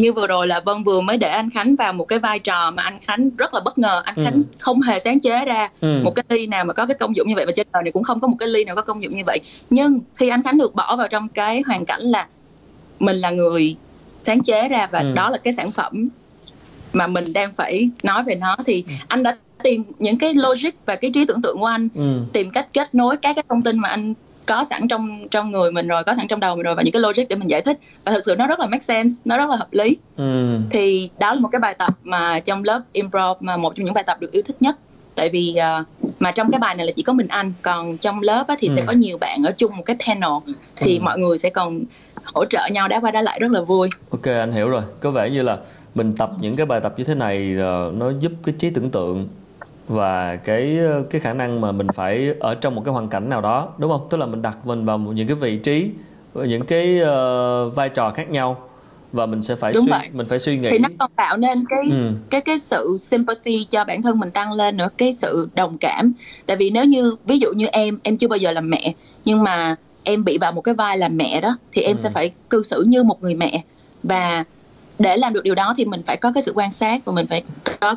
[0.00, 2.70] như vừa rồi là Vân vừa mới để anh Khánh vào một cái vai trò
[2.70, 4.42] mà anh Khánh rất là bất ngờ anh Khánh ừ.
[4.58, 6.00] không hề sáng chế ra ừ.
[6.04, 7.92] một cái ly nào mà có cái công dụng như vậy và trên đời này
[7.92, 9.38] cũng không có một cái ly nào có công dụng như vậy
[9.70, 12.26] nhưng khi anh Khánh được bỏ vào trong cái hoàn cảnh là
[13.00, 13.76] mình là người
[14.26, 15.12] sáng chế ra và ừ.
[15.14, 16.08] đó là cái sản phẩm
[16.92, 18.92] mà mình đang phải nói về nó thì ừ.
[19.08, 22.20] anh đã tìm những cái logic và cái trí tưởng tượng của anh ừ.
[22.32, 24.14] tìm cách kết nối các cái thông tin mà anh
[24.46, 26.92] có sẵn trong trong người mình rồi có sẵn trong đầu mình rồi và những
[26.92, 29.36] cái logic để mình giải thích và thực sự nó rất là make sense nó
[29.36, 30.58] rất là hợp lý ừ.
[30.70, 33.94] thì đó là một cái bài tập mà trong lớp improv mà một trong những
[33.94, 34.76] bài tập được yêu thích nhất
[35.14, 35.86] tại vì uh,
[36.18, 38.68] mà trong cái bài này là chỉ có mình anh còn trong lớp á, thì
[38.68, 38.74] ừ.
[38.76, 41.02] sẽ có nhiều bạn ở chung một cái panel thì ừ.
[41.02, 41.84] mọi người sẽ còn
[42.24, 45.10] hỗ trợ nhau đá qua đá lại rất là vui ok anh hiểu rồi có
[45.10, 45.58] vẻ như là
[45.94, 48.90] mình tập những cái bài tập như thế này uh, nó giúp cái trí tưởng
[48.90, 49.28] tượng
[49.88, 50.78] và cái
[51.10, 53.90] cái khả năng mà mình phải ở trong một cái hoàn cảnh nào đó đúng
[53.90, 55.90] không tức là mình đặt mình vào những cái vị trí
[56.34, 58.56] những cái uh, vai trò khác nhau
[59.12, 60.08] và mình sẽ phải Đúng suy vậy.
[60.12, 62.10] mình phải suy nghĩ thì nó còn tạo nên cái ừ.
[62.30, 66.12] cái cái sự sympathy cho bản thân mình tăng lên nữa cái sự đồng cảm
[66.46, 69.42] tại vì nếu như ví dụ như em em chưa bao giờ làm mẹ nhưng
[69.42, 72.00] mà em bị vào một cái vai làm mẹ đó thì em ừ.
[72.00, 73.62] sẽ phải cư xử như một người mẹ
[74.02, 74.44] và
[74.98, 77.26] để làm được điều đó thì mình phải có cái sự quan sát và mình
[77.26, 77.42] phải
[77.80, 77.96] có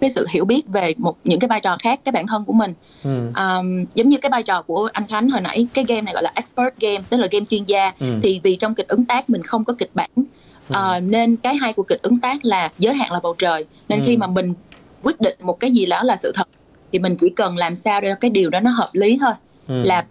[0.00, 2.52] cái sự hiểu biết về một những cái vai trò khác cái bản thân của
[2.52, 2.74] mình
[3.04, 3.26] ừ.
[3.36, 6.22] um, giống như cái vai trò của anh Khánh hồi nãy cái game này gọi
[6.22, 8.06] là expert game tức là game chuyên gia ừ.
[8.22, 10.10] thì vì trong kịch ứng tác mình không có kịch bản
[10.68, 10.76] ừ.
[10.96, 14.00] uh, nên cái hay của kịch ứng tác là giới hạn là bầu trời nên
[14.00, 14.04] ừ.
[14.06, 14.54] khi mà mình
[15.02, 16.48] quyết định một cái gì đó là sự thật
[16.92, 19.32] thì mình chỉ cần làm sao để cái điều đó nó hợp lý thôi
[19.68, 19.82] ừ.
[19.82, 20.04] là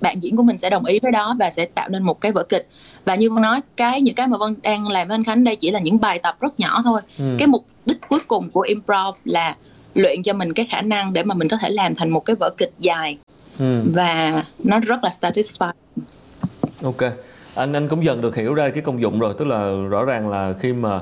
[0.00, 2.32] bạn diễn của mình sẽ đồng ý với đó và sẽ tạo nên một cái
[2.32, 2.68] vở kịch
[3.04, 5.56] và như vân nói cái những cái mà vân đang làm với anh khánh đây
[5.56, 7.36] chỉ là những bài tập rất nhỏ thôi ừ.
[7.38, 9.56] cái mục đích cuối cùng của improv là
[9.94, 12.36] luyện cho mình cái khả năng để mà mình có thể làm thành một cái
[12.36, 13.18] vở kịch dài.
[13.60, 13.82] Ừ.
[13.94, 15.72] và nó rất là satisfying.
[16.82, 17.02] Ok.
[17.54, 20.28] Anh anh cũng dần được hiểu ra cái công dụng rồi tức là rõ ràng
[20.28, 21.00] là khi mà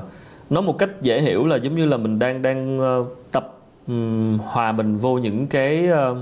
[0.49, 4.37] nói một cách dễ hiểu là giống như là mình đang đang uh, tập um,
[4.37, 6.17] hòa mình vô những cái uh,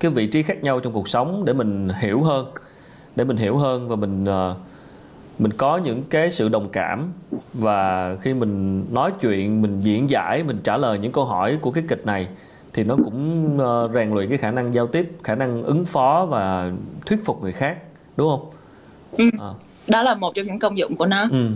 [0.00, 2.46] cái vị trí khác nhau trong cuộc sống để mình hiểu hơn
[3.16, 4.56] để mình hiểu hơn và mình uh,
[5.40, 7.12] mình có những cái sự đồng cảm
[7.54, 11.70] và khi mình nói chuyện mình diễn giải mình trả lời những câu hỏi của
[11.70, 12.28] cái kịch này
[12.72, 16.26] thì nó cũng uh, rèn luyện cái khả năng giao tiếp khả năng ứng phó
[16.30, 16.72] và
[17.06, 17.78] thuyết phục người khác
[18.16, 18.50] đúng không
[19.12, 19.24] ừ.
[19.40, 19.50] à.
[19.86, 21.48] đó là một trong những công dụng của nó ừ.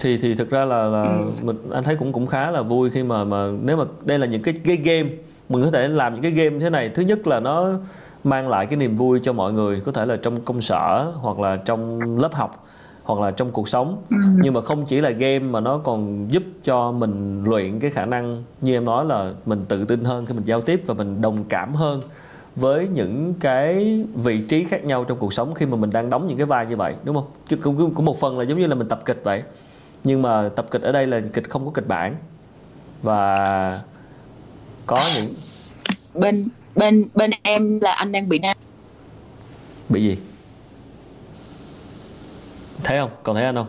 [0.00, 1.30] thì thì thực ra là, là ừ.
[1.42, 4.26] mình anh thấy cũng cũng khá là vui khi mà mà nếu mà đây là
[4.26, 5.08] những cái cái game
[5.48, 7.70] mình có thể làm những cái game thế này thứ nhất là nó
[8.24, 11.38] mang lại cái niềm vui cho mọi người có thể là trong công sở hoặc
[11.38, 12.66] là trong lớp học
[13.14, 14.02] hoặc là trong cuộc sống.
[14.10, 14.16] Ừ.
[14.42, 18.06] nhưng mà không chỉ là game mà nó còn giúp cho mình luyện cái khả
[18.06, 21.20] năng như em nói là mình tự tin hơn khi mình giao tiếp và mình
[21.20, 22.00] đồng cảm hơn
[22.56, 26.26] với những cái vị trí khác nhau trong cuộc sống khi mà mình đang đóng
[26.26, 27.26] những cái vai như vậy đúng không?
[27.48, 29.42] Chứ cũng, cũng một phần là giống như là mình tập kịch vậy.
[30.04, 32.14] Nhưng mà tập kịch ở đây là kịch không có kịch bản.
[33.02, 33.80] Và
[34.86, 35.34] có những
[36.14, 38.56] bên bên bên em là anh đang bị nam.
[39.88, 40.16] Bị gì
[42.84, 43.10] thấy không?
[43.22, 43.66] Còn thấy anh không?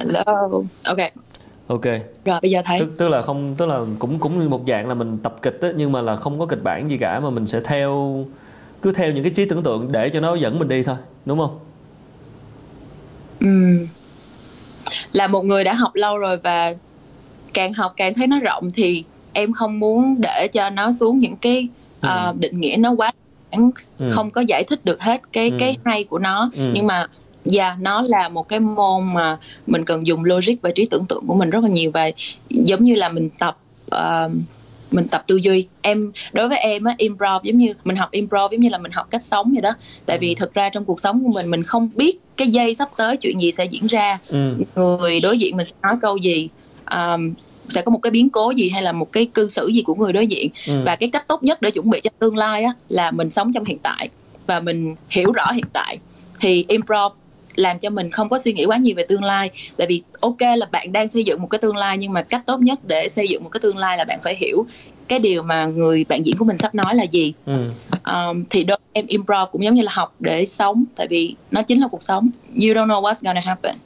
[0.00, 0.24] Hello.
[0.84, 0.98] Ok.
[1.66, 1.84] Ok.
[2.24, 2.78] Rồi bây giờ thấy.
[2.78, 5.58] Tức tức là không tức là cũng cũng như một dạng là mình tập kịch
[5.62, 8.24] á nhưng mà là không có kịch bản gì cả mà mình sẽ theo
[8.82, 11.38] cứ theo những cái trí tưởng tượng để cho nó dẫn mình đi thôi đúng
[11.38, 11.58] không?
[13.40, 13.86] Ừ
[15.12, 16.74] là một người đã học lâu rồi và
[17.54, 21.36] càng học càng thấy nó rộng thì em không muốn để cho nó xuống những
[21.36, 21.68] cái
[22.00, 22.08] ừ.
[22.30, 23.12] uh, định nghĩa nó quá
[23.50, 24.10] ừ.
[24.10, 25.56] không có giải thích được hết cái ừ.
[25.60, 26.50] cái hay của nó.
[26.56, 26.70] Ừ.
[26.74, 27.06] nhưng mà
[27.48, 31.06] dạ yeah, nó là một cái môn mà mình cần dùng logic và trí tưởng
[31.06, 32.10] tượng của mình rất là nhiều và
[32.50, 33.58] giống như là mình tập
[33.94, 34.32] uh,
[34.90, 38.52] mình tập tư duy em đối với em á improv giống như mình học improv
[38.52, 39.74] giống như là mình học cách sống vậy đó
[40.06, 40.34] tại vì ừ.
[40.38, 43.40] thực ra trong cuộc sống của mình mình không biết cái giây sắp tới chuyện
[43.40, 44.54] gì sẽ diễn ra ừ.
[44.74, 46.48] người đối diện mình sẽ nói câu gì
[46.90, 47.34] um,
[47.68, 49.94] sẽ có một cái biến cố gì hay là một cái cư xử gì của
[49.94, 50.82] người đối diện ừ.
[50.86, 53.52] và cái cách tốt nhất để chuẩn bị cho tương lai á là mình sống
[53.52, 54.08] trong hiện tại
[54.46, 55.98] và mình hiểu rõ hiện tại
[56.40, 57.12] thì improv
[57.56, 60.40] làm cho mình không có suy nghĩ quá nhiều về tương lai tại vì ok
[60.40, 63.08] là bạn đang xây dựng một cái tương lai nhưng mà cách tốt nhất để
[63.08, 64.66] xây dựng một cái tương lai là bạn phải hiểu
[65.08, 67.70] cái điều mà người bạn diễn của mình sắp nói là gì ừ.
[68.04, 71.62] um, thì đôi em improv cũng giống như là học để sống tại vì nó
[71.62, 73.76] chính là cuộc sống you don't know what's gonna happen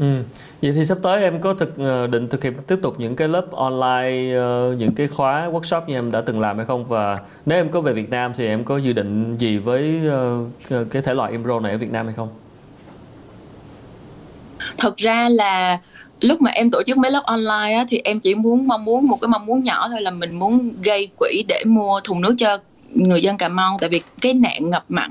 [0.00, 0.22] Ừ.
[0.62, 3.28] Vậy thì sắp tới em có thực ờ, định thực hiện tiếp tục những cái
[3.28, 7.18] lớp online, uh, những cái khóa workshop như em đã từng làm hay không và
[7.46, 10.00] nếu em có về Việt Nam thì em có dự định gì với
[10.74, 12.28] uh, cái thể loại improv này ở Việt Nam hay không?
[14.78, 15.78] Thật ra là
[16.20, 19.06] lúc mà em tổ chức mấy lớp online á, thì em chỉ muốn mong muốn
[19.06, 22.34] một cái mong muốn nhỏ thôi là mình muốn gây quỹ để mua thùng nước
[22.38, 22.58] cho
[22.94, 25.10] người dân Cà Mau tại vì cái nạn ngập mặn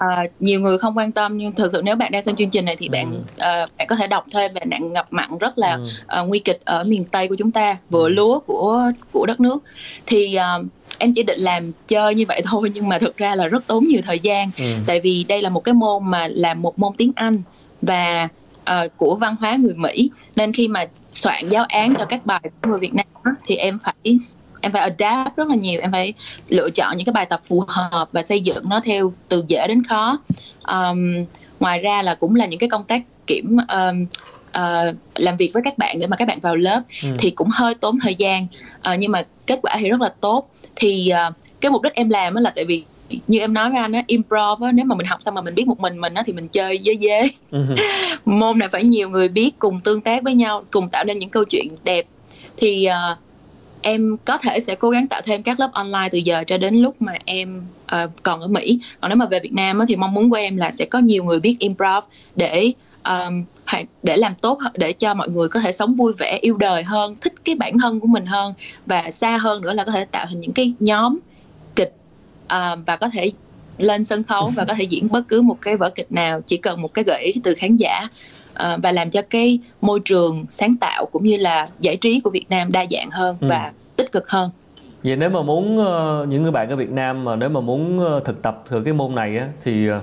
[0.00, 2.64] À, nhiều người không quan tâm nhưng thực sự nếu bạn đang xem chương trình
[2.64, 2.90] này thì ừ.
[2.92, 5.78] bạn uh, bạn có thể đọc thêm về nạn ngập mặn rất là
[6.08, 6.20] ừ.
[6.20, 8.08] uh, nguy kịch ở miền tây của chúng ta vừa ừ.
[8.08, 9.58] lúa của của đất nước
[10.06, 10.66] thì uh,
[10.98, 13.84] em chỉ định làm chơi như vậy thôi nhưng mà thực ra là rất tốn
[13.84, 14.64] nhiều thời gian ừ.
[14.86, 17.42] tại vì đây là một cái môn mà là một môn tiếng Anh
[17.82, 18.28] và
[18.62, 20.10] uh, của văn hóa người Mỹ.
[20.36, 23.06] Nên khi mà soạn giáo án cho các bài của người Việt Nam
[23.46, 24.18] thì em phải
[24.60, 25.80] em phải adapt rất là nhiều.
[25.80, 26.12] Em phải
[26.48, 29.66] lựa chọn những cái bài tập phù hợp và xây dựng nó theo từ dễ
[29.68, 30.18] đến khó.
[30.68, 31.24] Um,
[31.60, 34.06] ngoài ra là cũng là những cái công tác kiểm um,
[34.48, 37.08] uh, làm việc với các bạn để mà các bạn vào lớp ừ.
[37.18, 38.46] thì cũng hơi tốn thời gian.
[38.92, 40.50] Uh, nhưng mà kết quả thì rất là tốt.
[40.76, 42.84] Thì uh, cái mục đích em làm là tại vì
[43.26, 45.54] như em nói với anh á improv á nếu mà mình học xong mà mình
[45.54, 47.64] biết một mình mình á thì mình chơi dế dế ừ.
[48.24, 51.28] môn này phải nhiều người biết cùng tương tác với nhau cùng tạo nên những
[51.28, 52.06] câu chuyện đẹp.
[52.56, 53.18] Thì uh,
[53.82, 56.74] em có thể sẽ cố gắng tạo thêm các lớp online từ giờ cho đến
[56.74, 58.80] lúc mà em uh, còn ở Mỹ.
[59.00, 60.98] Còn nếu mà về Việt Nam á, thì mong muốn của em là sẽ có
[60.98, 62.04] nhiều người biết improv
[62.36, 62.72] để
[63.04, 63.44] um,
[64.02, 67.14] để làm tốt để cho mọi người có thể sống vui vẻ yêu đời hơn
[67.20, 68.54] thích cái bản thân của mình hơn
[68.86, 71.18] và xa hơn nữa là có thể tạo thành những cái nhóm
[72.54, 73.32] uh, và có thể
[73.78, 76.56] lên sân khấu và có thể diễn bất cứ một cái vở kịch nào chỉ
[76.56, 78.08] cần một cái gợi ý từ khán giả
[78.60, 82.30] Ờ, và làm cho cái môi trường sáng tạo cũng như là giải trí của
[82.30, 83.48] Việt Nam đa dạng hơn ừ.
[83.48, 84.50] và tích cực hơn.
[85.02, 87.98] Vậy nếu mà muốn uh, những người bạn ở Việt Nam mà nếu mà muốn
[87.98, 89.94] uh, thực tập thử cái môn này á thì uh,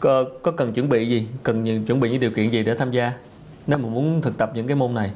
[0.00, 2.74] có, có cần chuẩn bị gì, cần những, chuẩn bị những điều kiện gì để
[2.74, 3.12] tham gia
[3.66, 5.10] nếu mà muốn thực tập những cái môn này?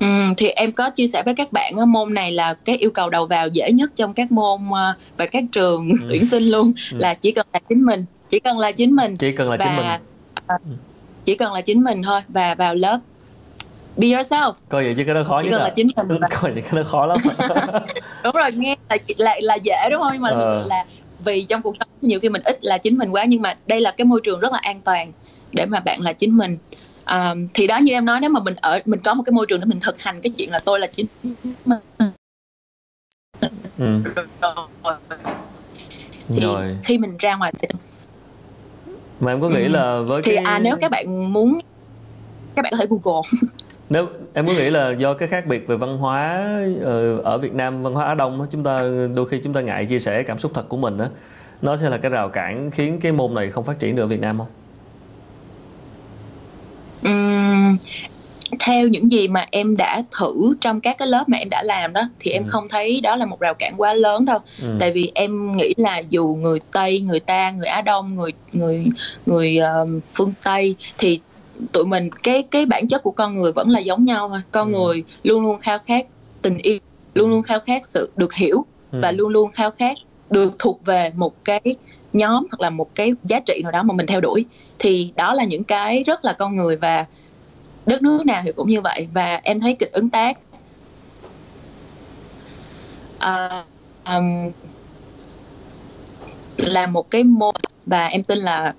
[0.00, 3.10] Ừ, thì em có chia sẻ với các bạn môn này là cái yêu cầu
[3.10, 4.60] đầu vào dễ nhất trong các môn
[5.16, 5.96] và các trường ừ.
[6.08, 6.96] tuyển sinh luôn ừ.
[6.98, 9.64] là chỉ cần là chính mình chỉ cần là chính mình chỉ cần là và,
[9.64, 9.86] chính mình
[10.54, 10.78] uh,
[11.24, 12.98] chỉ cần là chính mình thôi và vào lớp
[13.96, 15.64] be yourself coi vậy chứ cái đó khó chỉ nhất cần à.
[15.64, 16.28] là chính mình và...
[16.40, 17.18] coi vậy cái đó khó lắm
[18.24, 20.36] đúng rồi nghe là là, là dễ đúng không nhưng mà ờ.
[20.36, 20.84] thực sự là
[21.24, 23.80] vì trong cuộc sống nhiều khi mình ít là chính mình quá nhưng mà đây
[23.80, 25.12] là cái môi trường rất là an toàn
[25.52, 26.58] để mà bạn là chính mình
[27.10, 29.46] um, thì đó như em nói nếu mà mình ở mình có một cái môi
[29.48, 31.06] trường để mình thực hành cái chuyện là tôi là chính
[31.64, 31.78] mình
[33.78, 34.00] ừ.
[36.28, 36.76] thì rồi.
[36.84, 37.68] khi mình ra ngoài sẽ
[39.20, 39.68] mà em có nghĩ ừ.
[39.68, 41.60] là với thì cái à nếu các bạn muốn
[42.54, 43.22] các bạn có thể google
[43.90, 46.48] nếu em có nghĩ là do cái khác biệt về văn hóa
[46.82, 48.82] ờ, ở Việt Nam văn hóa Á Đông chúng ta
[49.14, 51.06] đôi khi chúng ta ngại chia sẻ cảm xúc thật của mình đó
[51.62, 54.06] nó sẽ là cái rào cản khiến cái môn này không phát triển được ở
[54.06, 54.46] Việt Nam không?
[57.08, 57.76] Uhm,
[58.60, 61.92] theo những gì mà em đã thử trong các cái lớp mà em đã làm
[61.92, 62.48] đó thì em ừ.
[62.50, 64.76] không thấy đó là một rào cản quá lớn đâu ừ.
[64.80, 68.86] tại vì em nghĩ là dù người tây người ta người á đông người người
[69.26, 71.20] người uh, phương tây thì
[71.72, 74.72] tụi mình cái cái bản chất của con người vẫn là giống nhau thôi con
[74.72, 74.78] ừ.
[74.78, 76.06] người luôn luôn khao khát
[76.42, 76.78] tình yêu
[77.14, 78.98] luôn luôn khao khát sự được hiểu ừ.
[79.02, 79.96] và luôn luôn khao khát
[80.30, 81.60] được thuộc về một cái
[82.12, 84.44] nhóm hoặc là một cái giá trị nào đó mà mình theo đuổi
[84.78, 87.06] thì đó là những cái rất là con người và
[87.86, 89.08] đất nước nào thì cũng như vậy.
[89.12, 90.38] Và em thấy kịch ứng tác.
[93.16, 93.64] Uh,
[94.06, 94.50] um,
[96.56, 97.54] là một cái môn
[97.86, 98.74] và em tin là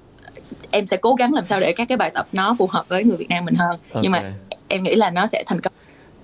[0.71, 3.03] em sẽ cố gắng làm sao để các cái bài tập nó phù hợp với
[3.03, 3.79] người Việt Nam mình hơn.
[3.89, 4.03] Okay.
[4.03, 4.33] nhưng mà
[4.67, 5.73] em nghĩ là nó sẽ thành công.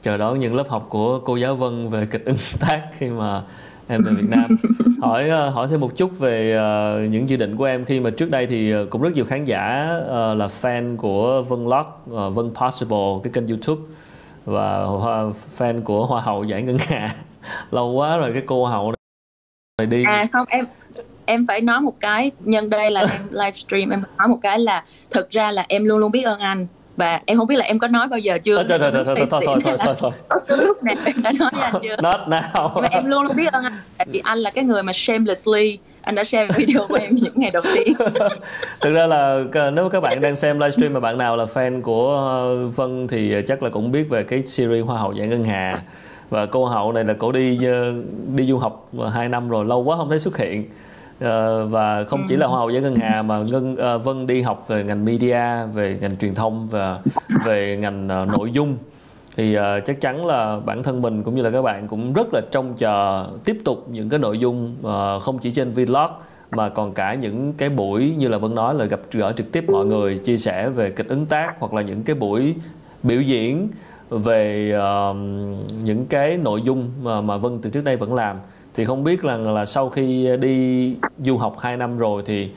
[0.01, 3.41] Chờ đón những lớp học của cô giáo Vân về kịch ứng tác khi mà
[3.91, 4.57] em về Việt Nam.
[5.01, 7.85] Hỏi ờ, hỏi thêm một chút về uh, những dự định của em.
[7.85, 11.41] Khi mà trước đây thì ờ, cũng rất nhiều khán giả uh, là fan của
[11.41, 13.81] Vân Lock, uh, Vân Possible cái kênh YouTube.
[14.45, 17.15] Và uh, fan của Hoa hậu giải ngân hà.
[17.71, 18.93] Lâu quá rồi cái cô hậu
[19.77, 20.03] này đi.
[20.03, 20.65] À không em
[21.25, 22.31] em phải nói một cái.
[22.39, 25.97] Nhân đây là em livestream em nói một cái là thực ra là em luôn
[25.97, 26.67] luôn biết ơn anh
[26.97, 28.55] và em không biết là em có nói bao giờ chưa?
[28.55, 30.11] Thôi thôi thôi thôi thôi thôi thôi thôi thôi.
[30.47, 31.95] Có lúc nào em đã nói với anh chưa?
[32.01, 32.71] Not now.
[32.75, 33.73] Nhưng mà em luôn luôn biết ơn anh.
[33.97, 37.33] Tại vì anh là cái người mà shamelessly anh đã share video của em những
[37.35, 37.93] ngày đầu tiên.
[38.81, 42.15] Thực ra là nếu các bạn đang xem livestream mà bạn nào là fan của
[42.15, 45.81] ờ, Vân thì chắc là cũng biết về cái series Hoa hậu giải ngân hà.
[46.29, 47.93] Và cô hậu này là cổ đi ờ,
[48.35, 50.65] đi du học hai năm rồi lâu quá không thấy xuất hiện
[51.69, 54.67] và không chỉ là hoa hậu với ngân hà mà ngân uh, vân đi học
[54.67, 56.99] về ngành media về ngành truyền thông và
[57.45, 58.77] về ngành uh, nội dung.
[59.35, 62.33] Thì uh, chắc chắn là bản thân mình cũng như là các bạn cũng rất
[62.33, 66.11] là trông chờ tiếp tục những cái nội dung uh, không chỉ trên vlog
[66.51, 69.65] mà còn cả những cái buổi như là Vân nói là gặp gỡ trực tiếp
[69.67, 72.55] mọi người chia sẻ về kịch ứng tác hoặc là những cái buổi
[73.03, 73.67] biểu diễn
[74.09, 75.15] về uh,
[75.83, 78.37] những cái nội dung mà, mà Vân từ trước đây vẫn làm
[78.73, 80.95] thì không biết là là sau khi đi
[81.25, 82.49] du học 2 năm rồi thì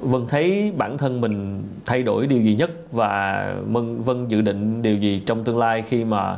[0.00, 4.82] Vân thấy bản thân mình thay đổi điều gì nhất và Vân, Vân dự định
[4.82, 6.32] điều gì trong tương lai khi mà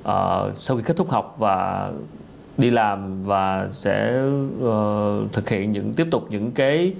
[0.00, 1.90] uh, sau khi kết thúc học và
[2.58, 4.22] đi làm và sẽ
[4.64, 6.92] uh, thực hiện những tiếp tục những cái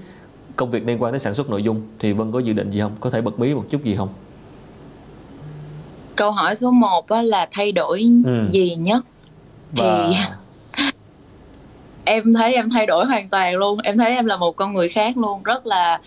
[0.55, 2.79] công việc liên quan tới sản xuất nội dung thì Vân có dự định gì
[2.79, 2.91] không?
[2.99, 4.09] Có thể bật mí một chút gì không?
[6.15, 8.47] Câu hỏi số 1 là thay đổi ừ.
[8.51, 9.05] gì nhất?
[9.71, 10.07] Và...
[10.11, 10.17] Thì
[12.09, 13.79] em thấy em thay đổi hoàn toàn luôn.
[13.79, 15.43] Em thấy em là một con người khác luôn.
[15.43, 15.99] Rất là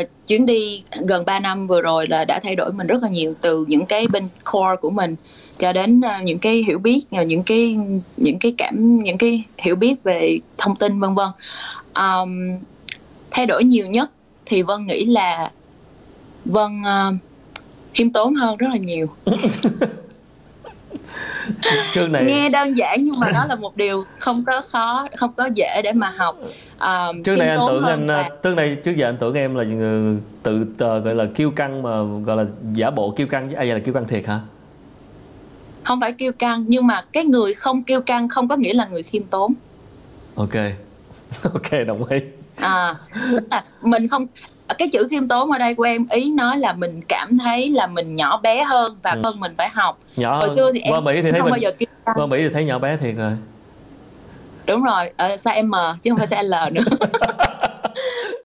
[0.00, 3.08] uh, chuyến đi gần 3 năm vừa rồi là đã thay đổi mình rất là
[3.08, 5.16] nhiều từ những cái bên core của mình
[5.58, 7.78] cho đến uh, những cái hiểu biết ờ, những cái
[8.16, 11.28] những cái cảm những cái hiểu biết về thông tin vân vân.
[11.94, 12.58] Um,
[13.30, 14.10] thay đổi nhiều nhất
[14.46, 15.50] thì vân nghĩ là
[16.44, 17.14] vân uh,
[17.94, 19.06] khiêm tốn hơn rất là nhiều.
[21.94, 25.32] chương này nghe đơn giản nhưng mà nó là một điều không có khó không
[25.36, 26.38] có dễ để mà học.
[26.78, 28.30] À, trước này anh tưởng anh và...
[28.42, 29.64] trước này trước giờ anh tưởng em là
[30.42, 31.90] tự uh, gọi là kiêu căng mà
[32.24, 34.40] gọi là giả bộ kiêu căng chứ ai là kiêu căng thiệt hả?
[35.82, 38.86] Không phải kiêu căng nhưng mà cái người không kiêu căng không có nghĩa là
[38.86, 39.54] người khiêm tốn.
[40.34, 40.54] Ok.
[41.42, 42.18] Ok đồng ý.
[42.56, 42.94] À
[43.30, 44.26] tức là mình không
[44.74, 47.86] cái chữ khiêm tốn ở đây của em ý nói là mình cảm thấy là
[47.86, 49.20] mình nhỏ bé hơn và ừ.
[49.24, 49.98] hơn mình phải học.
[50.16, 52.38] Nhỏ hồi xưa thì em qua mỹ thì thấy không mình bao giờ qua mỹ
[52.38, 53.32] thì thấy nhỏ bé thiệt rồi.
[54.66, 56.82] Đúng rồi ở size M chứ không phải size L nữa